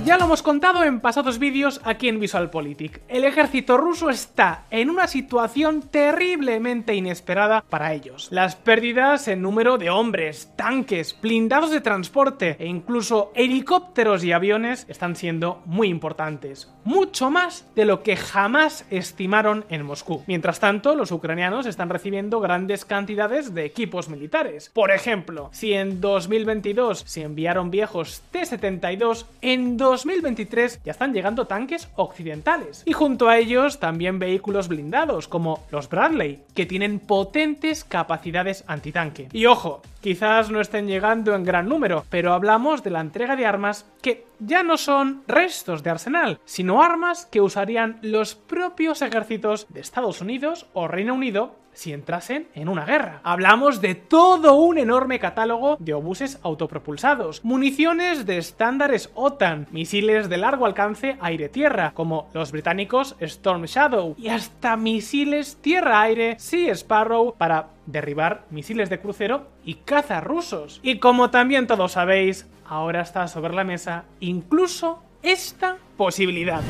Ya 0.05 0.17
lo 0.17 0.25
hemos 0.25 0.43
contado 0.43 0.83
en 0.83 0.99
pasados 0.99 1.39
vídeos 1.39 1.79
aquí 1.85 2.09
en 2.09 2.19
VisualPolitik. 2.19 2.99
El 3.07 3.23
ejército 3.23 3.77
ruso 3.77 4.09
está 4.09 4.65
en 4.69 4.89
una 4.89 5.07
situación 5.07 5.81
terriblemente 5.81 6.93
inesperada 6.93 7.63
para 7.69 7.93
ellos. 7.93 8.27
Las 8.29 8.57
pérdidas 8.57 9.29
en 9.29 9.41
número 9.41 9.77
de 9.77 9.89
hombres, 9.89 10.51
tanques, 10.57 11.17
blindados 11.21 11.71
de 11.71 11.79
transporte 11.79 12.57
e 12.59 12.65
incluso 12.65 13.31
helicópteros 13.33 14.25
y 14.25 14.33
aviones 14.33 14.85
están 14.89 15.15
siendo 15.15 15.61
muy 15.65 15.87
importantes. 15.87 16.69
Mucho 16.83 17.31
más 17.31 17.65
de 17.73 17.85
lo 17.85 18.03
que 18.03 18.17
jamás 18.17 18.85
estimaron 18.89 19.63
en 19.69 19.85
Moscú. 19.85 20.21
Mientras 20.27 20.59
tanto, 20.59 20.95
los 20.95 21.13
ucranianos 21.13 21.65
están 21.65 21.87
recibiendo 21.87 22.41
grandes 22.41 22.83
cantidades 22.83 23.53
de 23.53 23.63
equipos 23.63 24.09
militares. 24.09 24.69
Por 24.73 24.91
ejemplo, 24.91 25.49
si 25.53 25.71
en 25.71 26.01
2022 26.01 27.03
se 27.05 27.21
enviaron 27.21 27.71
viejos 27.71 28.21
T-72, 28.31 29.27
en 29.41 29.77
2023 29.93 30.81
ya 30.83 30.91
están 30.91 31.13
llegando 31.13 31.45
tanques 31.45 31.87
occidentales. 31.95 32.81
Y 32.85 32.93
junto 32.93 33.29
a 33.29 33.37
ellos 33.37 33.79
también 33.79 34.17
vehículos 34.17 34.67
blindados 34.67 35.27
como 35.27 35.63
los 35.69 35.87
Bradley, 35.87 36.41
que 36.55 36.65
tienen 36.65 36.99
potentes 36.99 37.83
capacidades 37.83 38.63
antitanque. 38.65 39.29
Y 39.31 39.45
ojo, 39.45 39.83
quizás 40.01 40.49
no 40.49 40.61
estén 40.61 40.87
llegando 40.87 41.35
en 41.35 41.43
gran 41.43 41.69
número, 41.69 42.05
pero 42.09 42.33
hablamos 42.33 42.81
de 42.81 42.89
la 42.89 43.01
entrega 43.01 43.35
de 43.35 43.45
armas 43.45 43.85
que 44.01 44.25
ya 44.39 44.63
no 44.63 44.77
son 44.77 45.21
restos 45.27 45.83
de 45.83 45.91
arsenal, 45.91 46.39
sino 46.43 46.81
armas 46.81 47.27
que 47.27 47.41
usarían 47.41 47.99
los 48.01 48.33
propios 48.33 49.03
ejércitos 49.03 49.67
de 49.69 49.81
Estados 49.81 50.21
Unidos 50.21 50.65
o 50.73 50.87
Reino 50.87 51.13
Unido 51.13 51.62
si 51.73 51.93
entrasen 51.93 52.47
en 52.55 52.69
una 52.69 52.85
guerra. 52.85 53.21
Hablamos 53.23 53.81
de 53.81 53.95
todo 53.95 54.55
un 54.55 54.77
enorme 54.77 55.19
catálogo 55.19 55.77
de 55.79 55.93
obuses 55.93 56.39
autopropulsados, 56.43 57.43
municiones 57.43 58.25
de 58.25 58.37
estándares 58.37 59.09
OTAN, 59.15 59.67
misiles 59.71 60.29
de 60.29 60.37
largo 60.37 60.65
alcance 60.65 61.17
aire-tierra, 61.19 61.91
como 61.93 62.29
los 62.33 62.51
británicos 62.51 63.15
Storm 63.19 63.65
Shadow, 63.65 64.15
y 64.17 64.29
hasta 64.29 64.77
misiles 64.77 65.57
tierra-aire 65.61 66.35
Sea 66.39 66.73
Sparrow 66.73 67.35
para 67.37 67.69
derribar 67.85 68.45
misiles 68.49 68.89
de 68.89 68.99
crucero 68.99 69.47
y 69.65 69.75
caza 69.75 70.21
rusos. 70.21 70.79
Y 70.83 70.99
como 70.99 71.29
también 71.29 71.67
todos 71.67 71.93
sabéis, 71.93 72.47
ahora 72.65 73.01
está 73.01 73.27
sobre 73.27 73.53
la 73.53 73.63
mesa 73.63 74.05
incluso 74.19 75.01
esta 75.21 75.77
posibilidad. 75.97 76.61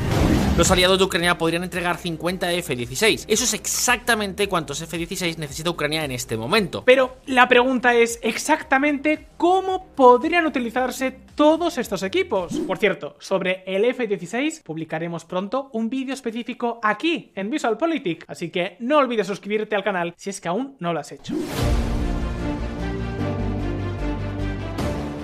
Los 0.56 0.70
aliados 0.70 0.98
de 0.98 1.04
Ucrania 1.04 1.36
podrían 1.36 1.64
entregar 1.64 1.96
50 1.98 2.52
F-16. 2.52 3.24
Eso 3.26 3.42
es 3.42 3.54
exactamente 3.54 4.48
cuántos 4.48 4.80
F-16 4.82 5.36
necesita 5.36 5.70
Ucrania 5.70 6.04
en 6.04 6.12
este 6.12 6.36
momento. 6.36 6.84
Pero 6.84 7.16
la 7.26 7.48
pregunta 7.48 7.92
es 7.94 8.20
exactamente 8.22 9.26
cómo 9.36 9.88
podrían 9.96 10.46
utilizarse 10.46 11.10
todos 11.34 11.76
estos 11.76 12.04
equipos. 12.04 12.56
Por 12.68 12.78
cierto, 12.78 13.16
sobre 13.18 13.64
el 13.66 13.84
F-16 13.84 14.62
publicaremos 14.62 15.24
pronto 15.24 15.70
un 15.72 15.90
vídeo 15.90 16.14
específico 16.14 16.78
aquí 16.84 17.32
en 17.34 17.50
VisualPolitik, 17.50 18.24
así 18.28 18.50
que 18.50 18.76
no 18.78 18.98
olvides 18.98 19.26
suscribirte 19.26 19.74
al 19.74 19.82
canal 19.82 20.14
si 20.16 20.30
es 20.30 20.40
que 20.40 20.46
aún 20.46 20.76
no 20.78 20.92
lo 20.92 21.00
has 21.00 21.10
hecho. 21.10 21.34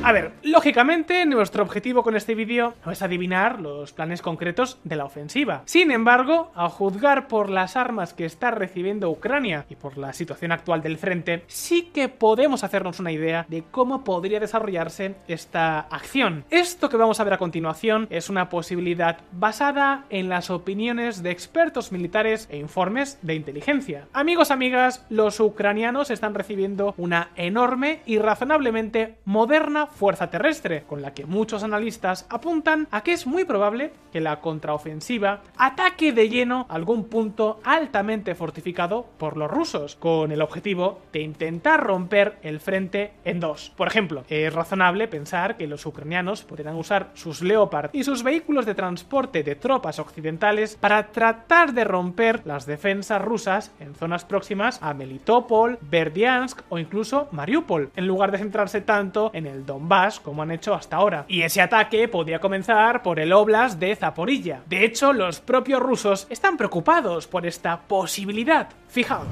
A 0.02 0.12
ver, 0.12 0.33
lógicamente 0.42 1.26
nuestro 1.26 1.62
objetivo 1.62 2.02
con 2.02 2.16
este 2.16 2.35
vídeo 2.35 2.73
no 2.87 2.90
es 2.90 3.02
adivinar 3.02 3.61
los 3.61 3.92
planes 3.92 4.23
concretos 4.23 4.78
de 4.83 4.97
la 4.97 5.04
ofensiva. 5.04 5.61
Sin 5.66 5.90
embargo, 5.90 6.50
a 6.54 6.71
juzgar 6.71 7.28
por 7.28 7.50
las 7.50 7.76
armas 7.76 8.14
que 8.14 8.25
está 8.25 8.50
recibiendo 8.50 9.11
Ucrania 9.11 9.66
y 9.69 9.76
por 9.76 9.99
la 9.99 10.14
situación 10.14 10.52
actual 10.52 10.80
del 10.80 10.97
frente, 10.97 11.45
sí 11.49 11.90
que 11.92 12.09
podemos 12.09 12.64
hacernos 12.64 12.99
una 12.99 13.12
idea 13.12 13.45
de 13.50 13.62
cómo 13.71 14.02
podría 14.02 14.40
desarrollarse 14.40 15.16
esta 15.28 15.80
acción. 15.80 16.47
Esto 16.49 16.88
que 16.88 16.97
vamos 16.97 17.21
a 17.21 17.25
ver 17.25 17.35
a 17.35 17.38
continuación 17.38 18.07
es 18.09 18.30
una 18.30 18.49
posibilidad 18.49 19.19
basada 19.33 20.07
en 20.09 20.30
las 20.30 20.49
opiniones 20.49 21.23
de 21.23 21.30
expertos 21.30 21.92
militares 21.92 22.49
e 22.50 22.57
informes 22.57 23.19
de 23.21 23.35
inteligencia. 23.35 24.09
Amigos, 24.14 24.50
amigas, 24.50 25.04
los 25.11 25.40
ucranianos 25.40 26.11
están 26.11 26.35
recibiendo 26.35 26.95
una 26.97 27.28
enorme 27.37 28.00
y 28.07 28.16
razonablemente 28.19 29.19
moderna 29.26 29.88
fuerza 30.00 30.30
terrestre, 30.30 30.85
con 30.87 31.02
la 31.02 31.12
que 31.12 31.26
muchos 31.26 31.62
analistas 31.62 32.25
apuntan 32.30 32.88
a 32.90 33.02
que 33.02 33.12
es 33.12 33.26
muy 33.26 33.45
probable 33.45 33.92
que 34.14 34.23
la 34.23 34.40
contraofensiva 34.40 35.42
ataque 35.59 36.14
de 36.14 36.30
lleno 36.30 36.64
algún 36.71 37.04
punto 37.04 37.61
altamente 37.64 38.35
fortificado 38.35 39.07
por 39.19 39.37
los 39.37 39.50
rusos, 39.50 39.97
con 39.97 40.33
el 40.33 40.40
objetivo 40.40 41.00
de 41.12 41.21
intentar 41.21 41.85
romper 41.85 42.38
el 42.40 42.61
frente 42.61 43.12
en 43.26 43.40
dos. 43.40 43.75
Por 43.76 43.88
ejemplo, 43.88 44.25
es 44.30 44.50
razonable 44.54 45.07
pensar 45.07 45.59
que 45.59 45.66
los 45.66 45.85
ucranianos 45.85 46.45
podrían 46.45 46.76
usar 46.76 47.11
sus 47.12 47.42
Leopard 47.42 47.90
y 47.92 48.02
sus 48.02 48.23
vehículos 48.23 48.64
de 48.64 48.75
transporte 48.75 49.42
de 49.42 49.54
tropas 49.54 49.99
occidentales 49.99 50.78
para 50.80 51.09
tratar 51.09 51.75
de 51.75 51.85
romper 51.85 52.40
las 52.47 52.64
defensas 52.64 53.21
rusas 53.21 53.71
en 53.80 53.95
zonas 53.95 54.25
próximas 54.25 54.83
a 54.83 54.95
Melitopol, 54.95 55.78
Berdiansk 55.83 56.62
o 56.71 56.78
incluso 56.78 57.28
Mariupol, 57.33 57.90
en 57.97 58.07
lugar 58.07 58.30
de 58.30 58.38
centrarse 58.38 58.80
tanto 58.80 59.30
en 59.35 59.47
el 59.47 59.66
Donbass 59.80 60.20
como 60.20 60.42
han 60.42 60.50
hecho 60.50 60.75
hasta 60.75 60.96
ahora. 60.96 61.25
Y 61.28 61.42
ese 61.42 61.60
ataque 61.60 62.06
podría 62.08 62.38
comenzar 62.38 63.02
por 63.02 63.18
el 63.18 63.32
Oblast 63.32 63.78
de 63.78 63.96
Zaporilla. 63.96 64.62
De 64.66 64.84
hecho, 64.84 65.12
los 65.12 65.40
propios 65.40 65.80
rusos 65.80 66.26
están 66.30 66.56
preocupados 66.56 67.26
por 67.26 67.46
esta 67.46 67.80
posibilidad. 67.80 68.68
Fijaos. 68.88 69.26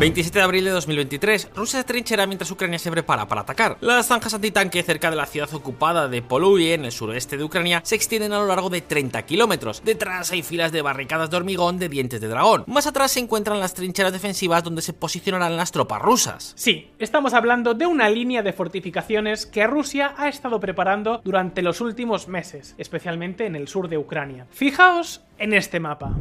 27 0.00 0.38
de 0.38 0.42
abril 0.42 0.64
de 0.64 0.70
2023, 0.70 1.50
Rusia 1.54 1.80
se 1.80 1.84
trinchera 1.84 2.26
mientras 2.26 2.50
Ucrania 2.50 2.78
se 2.78 2.90
prepara 2.90 3.28
para 3.28 3.42
atacar. 3.42 3.76
Las 3.82 4.06
zanjas 4.06 4.32
antitanque 4.32 4.82
cerca 4.82 5.10
de 5.10 5.16
la 5.16 5.26
ciudad 5.26 5.52
ocupada 5.52 6.08
de 6.08 6.22
Poluye, 6.22 6.72
en 6.72 6.86
el 6.86 6.90
suroeste 6.90 7.36
de 7.36 7.44
Ucrania, 7.44 7.82
se 7.84 7.96
extienden 7.96 8.32
a 8.32 8.38
lo 8.38 8.46
largo 8.46 8.70
de 8.70 8.80
30 8.80 9.20
kilómetros. 9.26 9.82
Detrás 9.84 10.32
hay 10.32 10.42
filas 10.42 10.72
de 10.72 10.80
barricadas 10.80 11.28
de 11.28 11.36
hormigón 11.36 11.78
de 11.78 11.90
dientes 11.90 12.18
de 12.22 12.28
dragón. 12.28 12.64
Más 12.66 12.86
atrás 12.86 13.12
se 13.12 13.20
encuentran 13.20 13.60
las 13.60 13.74
trincheras 13.74 14.14
defensivas 14.14 14.64
donde 14.64 14.80
se 14.80 14.94
posicionarán 14.94 15.58
las 15.58 15.70
tropas 15.70 16.00
rusas. 16.00 16.54
Sí, 16.56 16.88
estamos 16.98 17.34
hablando 17.34 17.74
de 17.74 17.84
una 17.84 18.08
línea 18.08 18.42
de 18.42 18.54
fortificaciones 18.54 19.44
que 19.44 19.66
Rusia 19.66 20.14
ha 20.16 20.30
estado 20.30 20.60
preparando 20.60 21.20
durante 21.22 21.60
los 21.60 21.82
últimos 21.82 22.26
meses, 22.26 22.74
especialmente 22.78 23.44
en 23.44 23.54
el 23.54 23.68
sur 23.68 23.90
de 23.90 23.98
Ucrania. 23.98 24.46
Fijaos 24.50 25.20
en 25.36 25.52
este 25.52 25.78
mapa. 25.78 26.16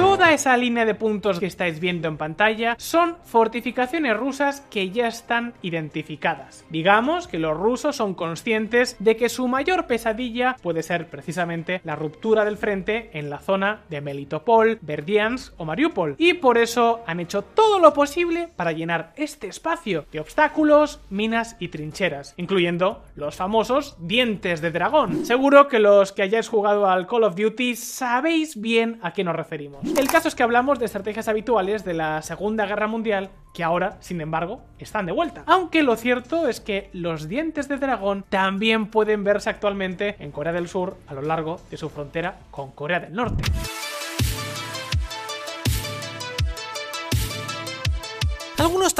Toda 0.00 0.32
esa 0.32 0.56
línea 0.56 0.86
de 0.86 0.94
puntos 0.94 1.38
que 1.38 1.44
estáis 1.44 1.78
viendo 1.78 2.08
en 2.08 2.16
pantalla 2.16 2.74
son 2.78 3.18
fortificaciones 3.22 4.16
rusas 4.16 4.62
que 4.70 4.88
ya 4.88 5.06
están 5.06 5.52
identificadas. 5.60 6.64
Digamos 6.70 7.28
que 7.28 7.38
los 7.38 7.54
rusos 7.54 7.96
son 7.96 8.14
conscientes 8.14 8.96
de 8.98 9.16
que 9.16 9.28
su 9.28 9.46
mayor 9.46 9.86
pesadilla 9.86 10.56
puede 10.62 10.82
ser 10.82 11.08
precisamente 11.10 11.82
la 11.84 11.96
ruptura 11.96 12.46
del 12.46 12.56
frente 12.56 13.10
en 13.12 13.28
la 13.28 13.40
zona 13.40 13.82
de 13.90 14.00
Melitopol, 14.00 14.78
Berdiansk 14.80 15.52
o 15.58 15.66
Mariupol. 15.66 16.14
Y 16.16 16.32
por 16.32 16.56
eso 16.56 17.02
han 17.06 17.20
hecho 17.20 17.42
todo 17.42 17.78
lo 17.78 17.92
posible 17.92 18.48
para 18.56 18.72
llenar 18.72 19.12
este 19.16 19.48
espacio 19.48 20.06
de 20.10 20.20
obstáculos, 20.20 21.00
minas 21.10 21.56
y 21.60 21.68
trincheras, 21.68 22.32
incluyendo 22.38 23.04
los 23.16 23.36
famosos 23.36 23.96
dientes 23.98 24.62
de 24.62 24.70
dragón. 24.70 25.26
Seguro 25.26 25.68
que 25.68 25.78
los 25.78 26.12
que 26.12 26.22
hayáis 26.22 26.48
jugado 26.48 26.88
al 26.88 27.06
Call 27.06 27.24
of 27.24 27.36
Duty 27.36 27.76
sabéis 27.76 28.58
bien 28.58 28.98
a 29.02 29.12
qué 29.12 29.24
nos 29.24 29.36
referimos. 29.36 29.89
El 29.96 30.08
caso 30.08 30.28
es 30.28 30.34
que 30.34 30.42
hablamos 30.42 30.78
de 30.78 30.86
estrategias 30.86 31.28
habituales 31.28 31.84
de 31.84 31.94
la 31.94 32.22
Segunda 32.22 32.66
Guerra 32.66 32.86
Mundial 32.86 33.30
que 33.52 33.64
ahora, 33.64 33.96
sin 34.00 34.20
embargo, 34.20 34.62
están 34.78 35.06
de 35.06 35.12
vuelta. 35.12 35.42
Aunque 35.46 35.82
lo 35.82 35.96
cierto 35.96 36.48
es 36.48 36.60
que 36.60 36.88
los 36.92 37.28
dientes 37.28 37.68
de 37.68 37.76
dragón 37.76 38.24
también 38.28 38.86
pueden 38.86 39.24
verse 39.24 39.50
actualmente 39.50 40.16
en 40.18 40.30
Corea 40.30 40.52
del 40.52 40.68
Sur 40.68 40.96
a 41.08 41.14
lo 41.14 41.22
largo 41.22 41.60
de 41.70 41.76
su 41.76 41.90
frontera 41.90 42.36
con 42.50 42.70
Corea 42.70 43.00
del 43.00 43.12
Norte. 43.12 43.42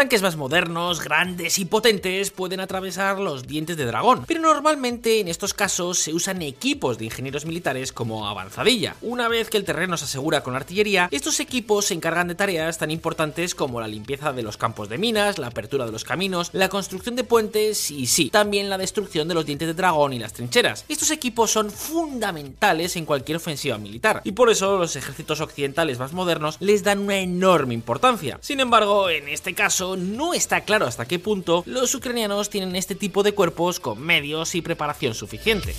Tanques 0.01 0.23
más 0.23 0.37
modernos, 0.37 1.05
grandes 1.05 1.59
y 1.59 1.67
potentes 1.67 2.31
pueden 2.31 2.61
atravesar 2.61 3.19
los 3.19 3.47
dientes 3.47 3.77
de 3.77 3.85
dragón, 3.85 4.25
pero 4.27 4.41
normalmente 4.41 5.21
en 5.21 5.29
estos 5.29 5.53
casos 5.53 5.99
se 5.99 6.15
usan 6.15 6.41
equipos 6.41 6.97
de 6.97 7.05
ingenieros 7.05 7.45
militares 7.45 7.93
como 7.93 8.27
avanzadilla. 8.27 8.97
Una 9.03 9.29
vez 9.29 9.51
que 9.51 9.59
el 9.59 9.67
terreno 9.67 9.99
se 9.99 10.07
asegura 10.07 10.43
con 10.43 10.57
artillería, 10.57 11.11
estos 11.11 11.39
equipos 11.39 11.85
se 11.85 11.93
encargan 11.93 12.29
de 12.29 12.35
tareas 12.35 12.79
tan 12.79 12.91
importantes 12.91 13.55
como 13.55 13.79
la 13.79 13.89
limpieza 13.89 14.33
de 14.33 14.43
los 14.43 14.57
campos 14.57 14.89
de 14.89 14.97
minas, 14.97 15.37
la 15.37 15.49
apertura 15.49 15.85
de 15.85 15.93
los 15.93 16.05
caminos, 16.05 16.49
la 16.55 16.71
construcción 16.71 17.15
de 17.15 17.25
puentes 17.25 17.91
y 17.91 18.07
sí, 18.07 18.31
también 18.31 18.71
la 18.71 18.79
destrucción 18.79 19.29
de 19.29 19.35
los 19.35 19.45
dientes 19.45 19.69
de 19.69 19.75
dragón 19.75 20.15
y 20.15 20.19
las 20.19 20.33
trincheras. 20.33 20.87
Estos 20.89 21.11
equipos 21.11 21.51
son 21.51 21.71
fundamentales 21.71 22.97
en 22.97 23.05
cualquier 23.05 23.37
ofensiva 23.37 23.77
militar 23.77 24.23
y 24.25 24.33
por 24.33 24.49
eso 24.49 24.79
los 24.79 24.97
ejércitos 24.97 25.43
occidentales 25.43 25.99
más 25.99 26.15
modernos 26.15 26.57
les 26.59 26.85
dan 26.85 27.01
una 27.01 27.19
enorme 27.19 27.75
importancia. 27.75 28.39
Sin 28.41 28.61
embargo, 28.61 29.11
en 29.11 29.29
este 29.29 29.53
caso 29.53 29.90
no 29.97 30.35
está 30.35 30.63
claro 30.63 30.87
hasta 30.87 31.07
qué 31.07 31.19
punto 31.19 31.63
los 31.67 31.95
ucranianos 31.95 32.51
tienen 32.51 32.77
este 32.77 32.95
tipo 32.95 33.23
de 33.23 33.33
cuerpos 33.33 33.81
con 33.81 34.01
medios 34.01 34.55
y 34.55 34.63
preparación 34.63 35.15
suficiente. 35.15 35.75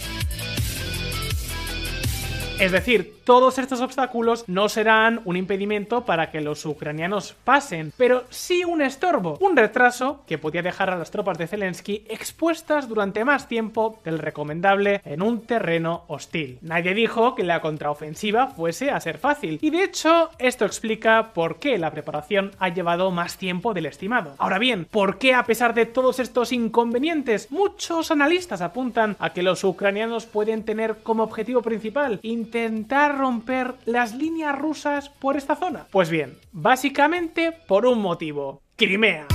Es 2.61 2.71
decir, 2.71 3.15
todos 3.23 3.57
estos 3.57 3.81
obstáculos 3.81 4.43
no 4.45 4.69
serán 4.69 5.21
un 5.25 5.35
impedimento 5.35 6.05
para 6.05 6.29
que 6.29 6.41
los 6.41 6.63
ucranianos 6.63 7.33
pasen, 7.43 7.91
pero 7.97 8.25
sí 8.29 8.63
un 8.63 8.83
estorbo, 8.83 9.39
un 9.39 9.57
retraso 9.57 10.21
que 10.27 10.37
podía 10.37 10.61
dejar 10.61 10.91
a 10.91 10.95
las 10.95 11.09
tropas 11.09 11.39
de 11.39 11.47
Zelensky 11.47 12.05
expuestas 12.07 12.87
durante 12.87 13.25
más 13.25 13.47
tiempo 13.47 13.99
del 14.05 14.19
recomendable 14.19 15.01
en 15.05 15.23
un 15.23 15.41
terreno 15.41 16.03
hostil. 16.07 16.59
Nadie 16.61 16.93
dijo 16.93 17.33
que 17.33 17.43
la 17.43 17.61
contraofensiva 17.61 18.45
fuese 18.45 18.91
a 18.91 18.99
ser 18.99 19.17
fácil, 19.17 19.57
y 19.59 19.71
de 19.71 19.83
hecho 19.83 20.29
esto 20.37 20.63
explica 20.63 21.31
por 21.33 21.57
qué 21.57 21.79
la 21.79 21.89
preparación 21.89 22.51
ha 22.59 22.69
llevado 22.69 23.09
más 23.09 23.37
tiempo 23.37 23.73
del 23.73 23.87
estimado. 23.87 24.35
Ahora 24.37 24.59
bien, 24.59 24.85
¿por 24.85 25.17
qué 25.17 25.33
a 25.33 25.45
pesar 25.45 25.73
de 25.73 25.87
todos 25.87 26.19
estos 26.19 26.51
inconvenientes, 26.51 27.49
muchos 27.49 28.11
analistas 28.11 28.61
apuntan 28.61 29.15
a 29.17 29.33
que 29.33 29.41
los 29.41 29.63
ucranianos 29.63 30.27
pueden 30.27 30.63
tener 30.63 30.97
como 31.01 31.23
objetivo 31.23 31.63
principal 31.63 32.19
intentar 32.59 33.17
romper 33.17 33.75
las 33.85 34.13
líneas 34.13 34.57
rusas 34.57 35.09
por 35.09 35.37
esta 35.37 35.55
zona? 35.55 35.87
Pues 35.91 36.09
bien, 36.09 36.37
básicamente 36.51 37.51
por 37.51 37.85
un 37.85 37.99
motivo. 37.99 38.61
Crimea. 38.75 39.27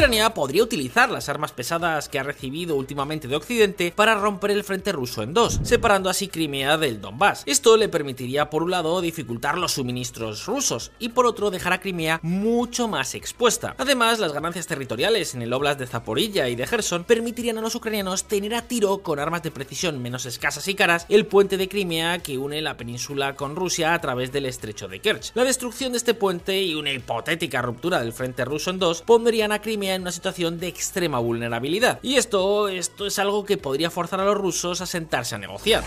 Ucrania 0.00 0.32
podría 0.32 0.62
utilizar 0.62 1.10
las 1.10 1.28
armas 1.28 1.52
pesadas 1.52 2.08
que 2.08 2.18
ha 2.18 2.22
recibido 2.22 2.74
últimamente 2.74 3.28
de 3.28 3.36
Occidente 3.36 3.92
para 3.94 4.14
romper 4.14 4.50
el 4.50 4.64
frente 4.64 4.92
ruso 4.92 5.22
en 5.22 5.34
dos, 5.34 5.60
separando 5.62 6.08
así 6.08 6.28
Crimea 6.28 6.78
del 6.78 7.02
Donbass. 7.02 7.42
Esto 7.44 7.76
le 7.76 7.90
permitiría 7.90 8.48
por 8.48 8.62
un 8.62 8.70
lado 8.70 8.98
dificultar 9.02 9.58
los 9.58 9.72
suministros 9.72 10.46
rusos 10.46 10.90
y 10.98 11.10
por 11.10 11.26
otro 11.26 11.50
dejar 11.50 11.74
a 11.74 11.80
Crimea 11.80 12.18
mucho 12.22 12.88
más 12.88 13.14
expuesta. 13.14 13.74
Además, 13.76 14.18
las 14.20 14.32
ganancias 14.32 14.66
territoriales 14.66 15.34
en 15.34 15.42
el 15.42 15.52
oblast 15.52 15.78
de 15.78 15.86
Zaporilla 15.86 16.48
y 16.48 16.56
de 16.56 16.66
Gerson 16.66 17.04
permitirían 17.04 17.58
a 17.58 17.60
los 17.60 17.74
ucranianos 17.74 18.24
tener 18.24 18.54
a 18.54 18.62
tiro 18.62 19.02
con 19.02 19.18
armas 19.18 19.42
de 19.42 19.50
precisión 19.50 20.00
menos 20.00 20.24
escasas 20.24 20.66
y 20.66 20.74
caras 20.74 21.04
el 21.10 21.26
puente 21.26 21.58
de 21.58 21.68
Crimea 21.68 22.20
que 22.20 22.38
une 22.38 22.62
la 22.62 22.78
península 22.78 23.36
con 23.36 23.54
Rusia 23.54 23.92
a 23.92 24.00
través 24.00 24.32
del 24.32 24.46
estrecho 24.46 24.88
de 24.88 25.00
Kerch. 25.00 25.32
La 25.34 25.44
destrucción 25.44 25.92
de 25.92 25.98
este 25.98 26.14
puente 26.14 26.62
y 26.62 26.74
una 26.74 26.90
hipotética 26.90 27.60
ruptura 27.60 28.00
del 28.00 28.14
frente 28.14 28.46
ruso 28.46 28.70
en 28.70 28.78
dos 28.78 29.02
pondrían 29.02 29.52
a 29.52 29.60
Crimea 29.60 29.89
en 29.94 30.02
una 30.02 30.12
situación 30.12 30.58
de 30.58 30.68
extrema 30.68 31.18
vulnerabilidad. 31.18 31.98
Y 32.02 32.16
esto, 32.16 32.68
esto 32.68 33.06
es 33.06 33.18
algo 33.18 33.44
que 33.44 33.56
podría 33.56 33.90
forzar 33.90 34.20
a 34.20 34.24
los 34.24 34.36
rusos 34.36 34.80
a 34.80 34.86
sentarse 34.86 35.34
a 35.34 35.38
negociar. 35.38 35.84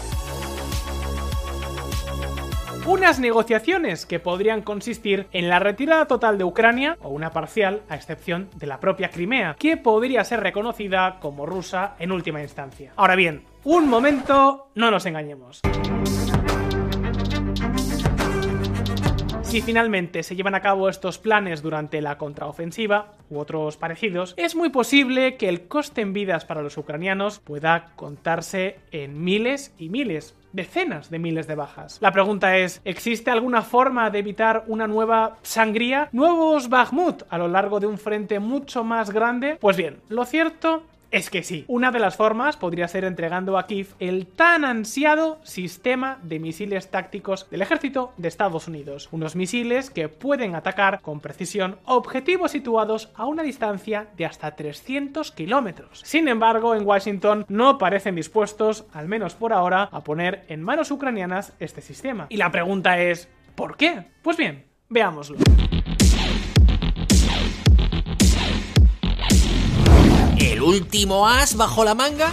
Unas 2.86 3.18
negociaciones 3.18 4.06
que 4.06 4.20
podrían 4.20 4.62
consistir 4.62 5.28
en 5.32 5.48
la 5.48 5.60
retirada 5.60 6.06
total 6.06 6.38
de 6.38 6.44
Ucrania, 6.44 6.98
o 7.02 7.10
una 7.10 7.32
parcial, 7.32 7.82
a 7.88 7.96
excepción 7.96 8.50
de 8.56 8.68
la 8.68 8.82
propia 8.82 9.10
Crimea, 9.10 9.56
que 9.58 9.78
podría 9.78 10.24
ser 10.26 10.42
reconocida 10.42 11.18
como 11.22 11.46
rusa 11.46 11.96
en 12.00 12.12
última 12.12 12.42
instancia. 12.42 12.92
Ahora 12.98 13.16
bien, 13.16 13.46
un 13.64 13.88
momento, 13.88 14.68
no 14.76 14.92
nos 14.92 15.06
engañemos. 15.06 15.62
Si 19.54 19.62
finalmente 19.62 20.24
se 20.24 20.36
llevan 20.36 20.56
a 20.56 20.64
cabo 20.64 20.90
estos 20.90 21.20
planes 21.20 21.62
durante 21.62 22.02
la 22.02 22.18
contraofensiva 22.18 23.14
u 23.30 23.38
otros 23.38 23.78
parecidos, 23.78 24.34
es 24.36 24.56
muy 24.56 24.70
posible 24.70 25.38
que 25.38 25.48
el 25.48 25.68
coste 25.68 26.02
en 26.02 26.12
vidas 26.12 26.44
para 26.44 26.64
los 26.64 26.76
ucranianos 26.76 27.38
pueda 27.38 27.92
contarse 27.96 28.80
en 28.90 29.24
miles 29.24 29.72
y 29.78 29.90
miles, 29.90 30.36
decenas 30.54 31.12
de 31.12 31.20
miles 31.20 31.46
de 31.46 31.54
bajas. 31.54 32.00
La 32.02 32.12
pregunta 32.12 32.58
es, 32.58 32.82
¿existe 32.84 33.30
alguna 33.30 33.62
forma 33.62 34.10
de 34.10 34.18
evitar 34.18 34.64
una 34.66 34.88
nueva 34.88 35.38
sangría? 35.44 36.10
¿Nuevos 36.14 36.70
Bakhmut 36.70 37.22
a 37.30 37.38
lo 37.38 37.48
largo 37.48 37.80
de 37.80 37.86
un 37.86 38.00
frente 38.00 38.40
mucho 38.40 38.84
más 38.84 39.12
grande? 39.12 39.58
Pues 39.62 39.78
bien, 39.78 40.00
lo 40.10 40.26
cierto 40.26 40.82
es 41.14 41.30
que 41.30 41.44
sí. 41.44 41.64
Una 41.68 41.92
de 41.92 42.00
las 42.00 42.18
formas 42.18 42.58
podría 42.58 42.88
ser 42.88 43.06
entregando 43.06 43.58
a 43.58 43.68
Kiev 43.68 43.94
el 44.00 44.26
tan 44.26 44.66
ansiado 44.66 45.40
sistema 45.44 46.18
de 46.24 46.40
misiles 46.40 46.90
tácticos 46.90 47.48
del 47.52 47.62
ejército 47.62 48.14
de 48.18 48.28
Estados 48.28 48.68
Unidos. 48.68 49.10
Unos 49.12 49.36
misiles 49.36 49.92
que 49.92 50.10
pueden 50.10 50.56
atacar 50.56 51.00
con 51.02 51.20
precisión 51.20 51.78
objetivos 51.86 52.52
situados 52.52 53.12
a 53.14 53.28
una 53.28 53.44
distancia 53.44 54.08
de 54.18 54.26
hasta 54.26 54.56
300 54.56 55.32
kilómetros. 55.32 56.02
Sin 56.04 56.28
embargo, 56.28 56.74
en 56.74 56.86
Washington 56.86 57.46
no 57.48 57.78
parecen 57.78 58.16
dispuestos, 58.16 58.86
al 58.92 59.08
menos 59.08 59.36
por 59.36 59.54
ahora, 59.54 59.90
a 59.92 60.04
poner 60.04 60.44
en 60.48 60.64
manos 60.64 60.90
ucranianas 60.90 61.54
este 61.60 61.82
sistema. 61.82 62.26
Y 62.30 62.38
la 62.38 62.52
pregunta 62.52 63.00
es, 63.00 63.30
¿por 63.54 63.78
qué? 63.78 64.08
Pues 64.24 64.36
bien, 64.36 64.66
veámoslo. 64.90 65.38
Último 70.64 71.28
as 71.28 71.56
bajo 71.56 71.84
la 71.84 71.94
manga? 71.94 72.32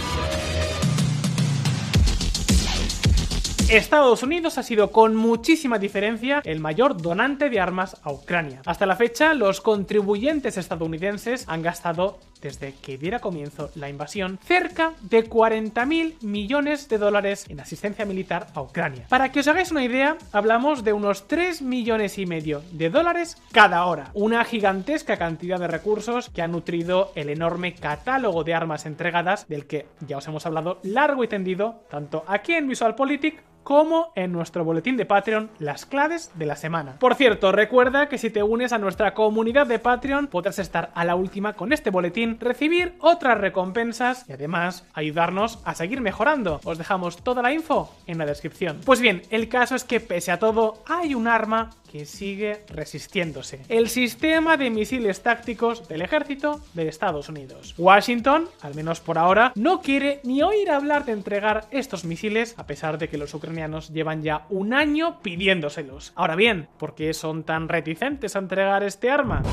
Estados 3.69 4.21
Unidos 4.21 4.57
ha 4.57 4.63
sido 4.63 4.91
con 4.91 5.15
muchísima 5.15 5.79
diferencia 5.79 6.41
el 6.43 6.59
mayor 6.59 7.01
donante 7.01 7.49
de 7.49 7.61
armas 7.61 7.95
a 8.03 8.11
Ucrania. 8.11 8.61
Hasta 8.65 8.85
la 8.85 8.97
fecha, 8.97 9.33
los 9.33 9.61
contribuyentes 9.61 10.57
estadounidenses 10.57 11.45
han 11.47 11.61
gastado, 11.61 12.19
desde 12.41 12.73
que 12.73 12.97
diera 12.97 13.19
comienzo 13.19 13.69
la 13.75 13.89
invasión, 13.89 14.39
cerca 14.43 14.93
de 15.01 15.29
40.000 15.29 16.21
millones 16.21 16.89
de 16.89 16.97
dólares 16.97 17.45
en 17.49 17.59
asistencia 17.59 18.05
militar 18.05 18.47
a 18.53 18.61
Ucrania. 18.61 19.05
Para 19.09 19.31
que 19.31 19.41
os 19.41 19.47
hagáis 19.47 19.71
una 19.71 19.83
idea, 19.83 20.17
hablamos 20.31 20.83
de 20.83 20.93
unos 20.93 21.27
3 21.27 21.61
millones 21.61 22.17
y 22.17 22.25
medio 22.25 22.63
de 22.71 22.89
dólares 22.89 23.37
cada 23.51 23.85
hora. 23.85 24.11
Una 24.13 24.43
gigantesca 24.43 25.17
cantidad 25.17 25.59
de 25.59 25.67
recursos 25.67 26.29
que 26.29 26.41
ha 26.41 26.47
nutrido 26.47 27.11
el 27.15 27.29
enorme 27.29 27.75
catálogo 27.75 28.43
de 28.43 28.53
armas 28.53 28.85
entregadas 28.85 29.47
del 29.47 29.65
que 29.65 29.87
ya 30.07 30.17
os 30.17 30.27
hemos 30.27 30.45
hablado 30.45 30.79
largo 30.83 31.23
y 31.23 31.27
tendido, 31.27 31.83
tanto 31.89 32.23
aquí 32.27 32.53
en 32.53 32.67
VisualPolitik 32.67 33.41
como 33.63 34.11
en 34.15 34.31
nuestro 34.31 34.63
boletín 34.63 34.97
de 34.97 35.05
Patreon 35.05 35.49
las 35.59 35.85
claves 35.85 36.31
de 36.35 36.45
la 36.45 36.55
semana. 36.55 36.95
Por 36.99 37.15
cierto, 37.15 37.51
recuerda 37.51 38.09
que 38.09 38.17
si 38.17 38.29
te 38.29 38.43
unes 38.43 38.73
a 38.73 38.77
nuestra 38.77 39.13
comunidad 39.13 39.67
de 39.67 39.79
Patreon 39.79 40.27
podrás 40.27 40.59
estar 40.59 40.91
a 40.95 41.05
la 41.05 41.15
última 41.15 41.53
con 41.53 41.73
este 41.73 41.89
boletín, 41.89 42.39
recibir 42.39 42.95
otras 42.99 43.37
recompensas 43.37 44.25
y 44.27 44.33
además 44.33 44.85
ayudarnos 44.93 45.59
a 45.65 45.75
seguir 45.75 46.01
mejorando. 46.01 46.59
Os 46.63 46.77
dejamos 46.77 47.17
toda 47.17 47.41
la 47.41 47.53
info 47.53 47.93
en 48.07 48.17
la 48.17 48.25
descripción. 48.25 48.81
Pues 48.85 49.01
bien, 49.01 49.21
el 49.29 49.49
caso 49.49 49.75
es 49.75 49.83
que 49.83 49.99
pese 49.99 50.31
a 50.31 50.39
todo 50.39 50.83
hay 50.87 51.15
un 51.15 51.27
arma 51.27 51.71
que 51.91 52.05
sigue 52.05 52.63
resistiéndose. 52.69 53.59
El 53.67 53.89
sistema 53.89 54.55
de 54.55 54.69
misiles 54.69 55.21
tácticos 55.21 55.87
del 55.87 56.01
ejército 56.01 56.61
de 56.73 56.87
Estados 56.87 57.27
Unidos. 57.27 57.75
Washington, 57.77 58.47
al 58.61 58.75
menos 58.75 59.01
por 59.01 59.17
ahora, 59.17 59.51
no 59.55 59.81
quiere 59.81 60.21
ni 60.23 60.41
oír 60.41 60.71
hablar 60.71 61.05
de 61.05 61.11
entregar 61.11 61.67
estos 61.71 62.05
misiles 62.05 62.55
a 62.57 62.65
pesar 62.65 62.97
de 62.97 63.09
que 63.09 63.17
los 63.17 63.33
ucranianos 63.33 63.89
llevan 63.89 64.23
ya 64.23 64.45
un 64.49 64.73
año 64.73 65.19
pidiéndoselos. 65.21 66.13
Ahora 66.15 66.35
bien, 66.35 66.67
¿por 66.77 66.95
qué 66.95 67.13
son 67.13 67.43
tan 67.43 67.67
reticentes 67.67 68.35
a 68.35 68.39
entregar 68.39 68.83
este 68.83 69.09
arma? 69.09 69.43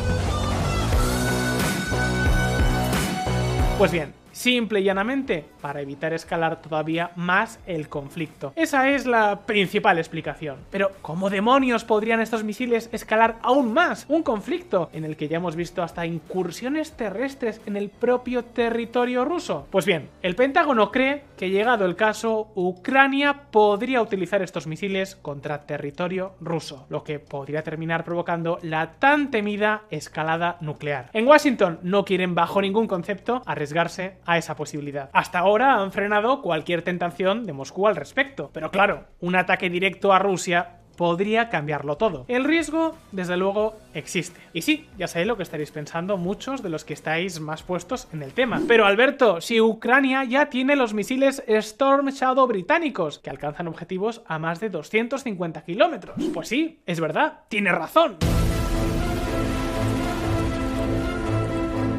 Pues 3.79 3.93
bien, 3.93 4.13
simple 4.39 4.81
y 4.81 4.85
llanamente 4.85 5.45
para 5.61 5.81
evitar 5.81 6.13
escalar 6.13 6.63
todavía 6.63 7.11
más 7.17 7.59
el 7.67 7.89
conflicto. 7.89 8.53
Esa 8.55 8.89
es 8.91 9.05
la 9.05 9.41
principal 9.41 9.99
explicación. 9.99 10.59
Pero, 10.71 10.93
¿cómo 11.03 11.29
demonios 11.29 11.85
podrían 11.85 12.21
estos 12.21 12.45
misiles 12.45 12.89
escalar 12.93 13.39
aún 13.43 13.73
más 13.73 14.07
un 14.09 14.23
conflicto 14.23 14.91
en 14.93 15.05
el 15.05 15.17
que 15.17 15.29
ya 15.29 15.39
hemos 15.39 15.57
visto 15.57 15.83
hasta 15.83 16.07
incursiones 16.07 16.93
terrestres 16.93 17.61
en 17.67 17.77
el 17.77 17.89
propio 17.89 18.45
territorio 18.45 19.25
ruso? 19.25 19.67
Pues 19.71 19.85
bien, 19.85 20.09
el 20.23 20.37
Pentágono 20.37 20.93
cree 20.93 21.25
que 21.37 21.51
llegado 21.51 21.85
el 21.85 21.97
caso, 21.97 22.49
Ucrania 22.55 23.51
podría 23.51 24.03
utilizar 24.03 24.43
estos 24.43 24.67
misiles 24.67 25.17
contra 25.17 25.67
territorio 25.67 26.35
ruso, 26.41 26.87
lo 26.89 27.03
que 27.03 27.19
podría 27.19 27.63
terminar 27.63 28.05
provocando 28.05 28.59
la 28.63 28.93
tan 28.99 29.31
temida 29.31 29.83
escalada 29.91 30.59
nuclear. 30.61 31.11
En 31.13 31.27
Washington 31.27 31.81
no 31.83 32.05
quieren 32.05 32.35
bajo 32.35 32.61
ningún 32.61 32.87
concepto 32.87 33.43
arriesgarse 33.47 34.17
a 34.29 34.37
esa 34.37 34.55
posibilidad. 34.55 35.09
Hasta 35.15 35.39
ahora 35.39 35.77
han 35.77 35.91
frenado 35.91 36.43
cualquier 36.43 36.83
tentación 36.83 37.47
de 37.47 37.55
Moscú 37.55 37.89
al 37.89 37.97
respecto. 37.97 38.51
Pero 38.53 38.71
claro, 38.71 39.07
un 39.21 39.35
ataque 39.35 39.71
directo 39.71 40.13
a 40.13 40.19
Rusia 40.19 40.75
podría 40.99 41.49
cambiarlo 41.49 41.97
todo. 41.97 42.27
El 42.29 42.45
riesgo, 42.45 42.97
desde 43.11 43.39
luego, 43.39 43.79
existe. 43.95 44.39
Y 44.53 44.63
sí, 44.63 44.87
ya 44.99 45.07
sabéis 45.07 45.29
lo 45.29 45.37
que 45.37 45.45
estaréis 45.45 45.71
pensando 45.71 46.19
muchos 46.19 46.63
de 46.63 46.69
los 46.69 46.85
que 46.85 46.93
estáis 46.93 47.41
más 47.41 47.63
puestos 47.63 48.09
en 48.13 48.23
el 48.23 48.35
tema. 48.35 48.61
Pero 48.69 48.85
Alberto, 48.85 49.41
si 49.41 49.61
Ucrania 49.61 50.25
ya 50.25 50.51
tiene 50.51 50.77
los 50.77 50.93
misiles 50.93 51.43
Storm 51.47 52.09
Shadow 52.09 52.47
británicos, 52.47 53.21
que 53.21 53.31
alcanzan 53.31 53.69
objetivos 53.69 54.23
a 54.27 54.39
más 54.39 54.61
de 54.61 54.69
250 54.69 55.63
kilómetros. 55.63 56.17
Pues 56.35 56.49
sí, 56.49 56.81
es 56.85 57.01
verdad, 57.01 57.45
tiene 57.49 57.73
razón. 57.73 58.19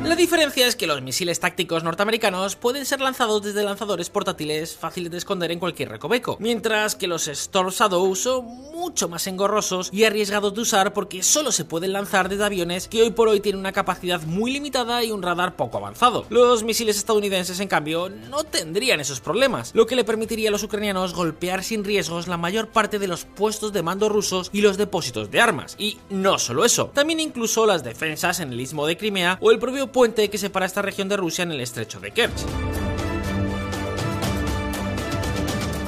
La 0.09 0.15
diferencia 0.15 0.65
es 0.65 0.75
que 0.75 0.87
los 0.87 1.03
misiles 1.03 1.39
tácticos 1.39 1.83
norteamericanos 1.83 2.55
pueden 2.55 2.83
ser 2.83 2.99
lanzados 2.99 3.43
desde 3.43 3.61
lanzadores 3.61 4.09
portátiles 4.09 4.75
fáciles 4.75 5.11
de 5.11 5.19
esconder 5.19 5.51
en 5.51 5.59
cualquier 5.59 5.89
recoveco, 5.89 6.35
mientras 6.39 6.95
que 6.95 7.05
los 7.05 7.27
Storm 7.27 7.69
Shadow 7.69 8.15
son 8.15 8.43
mucho 8.43 9.07
más 9.07 9.27
engorrosos 9.27 9.91
y 9.93 10.05
arriesgados 10.05 10.55
de 10.55 10.61
usar 10.61 10.93
porque 10.93 11.21
solo 11.21 11.51
se 11.51 11.63
pueden 11.63 11.93
lanzar 11.93 12.27
desde 12.27 12.43
aviones 12.43 12.87
que 12.87 13.03
hoy 13.03 13.11
por 13.11 13.27
hoy 13.27 13.39
tienen 13.39 13.59
una 13.59 13.71
capacidad 13.71 14.19
muy 14.23 14.51
limitada 14.51 15.03
y 15.03 15.11
un 15.11 15.21
radar 15.21 15.55
poco 15.55 15.77
avanzado. 15.77 16.25
Los 16.29 16.63
misiles 16.63 16.97
estadounidenses, 16.97 17.59
en 17.59 17.67
cambio, 17.67 18.09
no 18.09 18.43
tendrían 18.45 18.99
esos 18.99 19.19
problemas, 19.19 19.75
lo 19.75 19.85
que 19.85 19.95
le 19.95 20.05
permitiría 20.05 20.49
a 20.49 20.51
los 20.51 20.63
ucranianos 20.63 21.13
golpear 21.13 21.63
sin 21.63 21.83
riesgos 21.83 22.27
la 22.27 22.37
mayor 22.37 22.69
parte 22.69 22.97
de 22.97 23.07
los 23.07 23.25
puestos 23.25 23.73
de 23.73 23.83
mando 23.83 24.09
rusos 24.09 24.49
y 24.53 24.61
los 24.61 24.75
depósitos 24.75 25.29
de 25.29 25.39
armas. 25.39 25.75
Y 25.77 25.99
no 26.09 26.39
solo 26.39 26.65
eso, 26.65 26.87
también 26.95 27.19
incluso 27.19 27.67
las 27.67 27.83
defensas 27.83 28.39
en 28.39 28.53
el 28.53 28.59
istmo 28.59 28.87
de 28.87 28.97
Crimea 28.97 29.37
o 29.39 29.51
el 29.51 29.59
propio 29.59 29.91
puente 29.99 30.29
que 30.29 30.37
separa 30.37 30.65
esta 30.65 30.81
región 30.81 31.09
de 31.09 31.17
Rusia 31.17 31.43
en 31.43 31.51
el 31.51 31.59
estrecho 31.59 31.99
de 31.99 32.11
Kerch. 32.11 32.88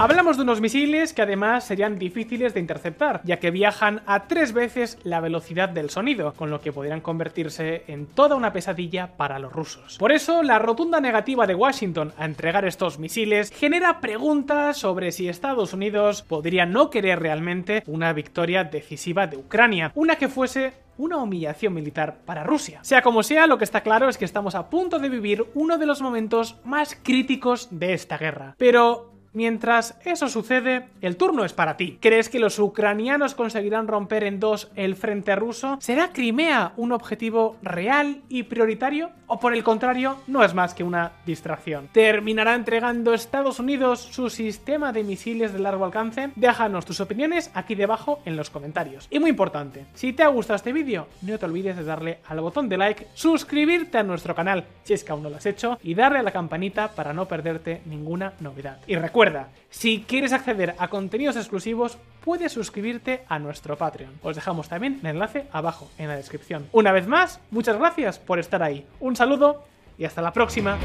Hablamos 0.02 0.36
de 0.36 0.42
unos 0.42 0.62
misiles 0.62 1.14
que 1.14 1.22
además 1.22 1.64
serían 1.64 2.00
difíciles 2.00 2.56
de 2.56 2.60
interceptar, 2.60 3.22
ya 3.24 3.38
que 3.38 3.52
viajan 3.52 4.02
a 4.08 4.24
tres 4.24 4.52
veces 4.52 4.98
la 5.04 5.20
velocidad 5.20 5.70
del 5.70 5.92
sonido, 5.92 6.34
con 6.34 6.50
lo 6.50 6.60
que 6.60 6.72
podrían 6.72 7.02
convertirse 7.02 7.84
en 7.86 8.08
toda 8.08 8.36
una 8.36 8.52
pesadilla 8.52 9.16
para 9.16 9.38
los 9.38 9.54
rusos. 9.54 10.00
Por 10.00 10.12
eso, 10.12 10.42
la 10.42 10.58
rotunda 10.58 11.00
negativa 11.00 11.46
de 11.46 11.54
Washington 11.54 12.14
a 12.18 12.26
entregar 12.26 12.66
estos 12.66 12.98
misiles 12.98 13.52
genera 13.52 14.02
preguntas 14.02 14.78
sobre 14.78 15.12
si 15.12 15.30
Estados 15.30 15.72
Unidos 15.72 16.24
podría 16.24 16.66
no 16.66 16.90
querer 16.90 17.20
realmente 17.20 17.84
una 17.86 18.12
victoria 18.12 18.64
decisiva 18.64 19.28
de 19.28 19.38
Ucrania, 19.38 19.92
una 19.94 20.16
que 20.16 20.30
fuese 20.30 20.74
una 20.98 21.18
humillación 21.18 21.76
militar 21.76 22.22
para 22.26 22.44
Rusia. 22.44 22.80
Sea 22.82 23.04
como 23.04 23.22
sea, 23.22 23.46
lo 23.46 23.60
que 23.60 23.66
está 23.66 23.82
claro 23.82 24.10
es 24.10 24.18
que 24.18 24.26
estamos 24.26 24.56
a 24.56 24.68
punto 24.68 24.98
de 24.98 25.10
vivir 25.10 25.46
uno 25.54 25.78
de 25.78 25.86
los 25.86 26.02
momentos 26.02 26.58
más 26.64 26.98
críticos 27.04 27.68
de 27.70 27.94
esta 27.94 28.18
guerra. 28.18 28.56
Pero 28.58 29.12
Mientras 29.34 29.98
eso 30.04 30.28
sucede, 30.28 30.88
el 31.00 31.16
turno 31.16 31.46
es 31.46 31.54
para 31.54 31.78
ti. 31.78 31.98
¿Crees 32.02 32.28
que 32.28 32.40
los 32.40 32.60
ucranianos 32.60 33.34
conseguirán 33.34 33.88
romper 33.88 34.26
en 34.26 34.42
dos 34.42 34.70
el 34.76 34.98
frente 34.98 35.38
ruso? 35.38 35.78
¿Será 35.80 36.12
Crimea 36.12 36.74
un 36.76 36.92
objetivo 36.92 37.56
real 37.62 38.22
y 38.28 38.44
prioritario? 38.44 39.12
¿O 39.28 39.40
por 39.40 39.54
el 39.54 39.64
contrario, 39.64 40.18
no 40.28 40.44
es 40.44 40.54
más 40.54 40.74
que 40.74 40.84
una 40.84 41.14
distracción? 41.26 41.88
¿Terminará 41.94 42.56
entregando 42.56 43.14
Estados 43.14 43.60
Unidos 43.60 44.02
su 44.02 44.30
sistema 44.30 44.92
de 44.92 45.06
misiles 45.06 45.54
de 45.54 45.60
largo 45.60 45.86
alcance? 45.86 46.32
Déjanos 46.36 46.86
tus 46.86 47.00
opiniones 47.00 47.52
aquí 47.54 47.74
debajo 47.76 48.20
en 48.26 48.36
los 48.36 48.50
comentarios. 48.50 49.08
Y 49.10 49.20
muy 49.20 49.30
importante, 49.30 49.86
si 49.94 50.12
te 50.12 50.24
ha 50.24 50.28
gustado 50.28 50.58
este 50.58 50.74
vídeo, 50.74 51.08
no 51.22 51.40
te 51.40 51.46
olvides 51.46 51.78
de 51.78 51.86
darle 51.86 52.20
al 52.28 52.42
botón 52.42 52.68
de 52.68 52.78
like, 52.78 53.08
suscribirte 53.14 53.98
a 53.98 54.04
nuestro 54.04 54.36
canal 54.36 54.66
si 54.84 54.94
es 54.94 55.06
que 55.06 55.14
aún 55.14 55.24
no 55.24 55.30
lo 55.30 55.38
has 55.38 55.46
hecho 55.46 55.80
y 55.82 55.94
darle 55.94 56.20
a 56.20 56.24
la 56.24 56.32
campanita 56.32 56.90
para 56.90 57.14
no 57.14 57.30
perderte 57.30 57.82
ninguna 57.86 58.34
novedad. 58.42 58.80
Y 58.88 58.98
recuerda, 58.98 59.21
Recuerda, 59.22 59.50
si 59.70 60.04
quieres 60.08 60.34
acceder 60.34 60.74
a 60.80 60.88
contenidos 60.88 61.36
exclusivos, 61.36 62.00
puedes 62.26 62.52
suscribirte 62.52 63.24
a 63.30 63.38
nuestro 63.38 63.78
Patreon. 63.78 64.14
Os 64.24 64.36
dejamos 64.36 64.68
también 64.68 64.98
el 65.04 65.10
enlace 65.12 65.46
abajo 65.52 65.92
en 66.00 66.08
la 66.08 66.16
descripción. 66.16 66.68
Una 66.72 66.92
vez 66.92 67.06
más, 67.06 67.40
muchas 67.52 67.78
gracias 67.78 68.18
por 68.18 68.40
estar 68.40 68.64
ahí. 68.64 68.84
Un 69.00 69.16
saludo 69.16 69.64
y 70.00 70.06
hasta 70.06 70.24
la 70.24 70.34
próxima. 70.34 70.80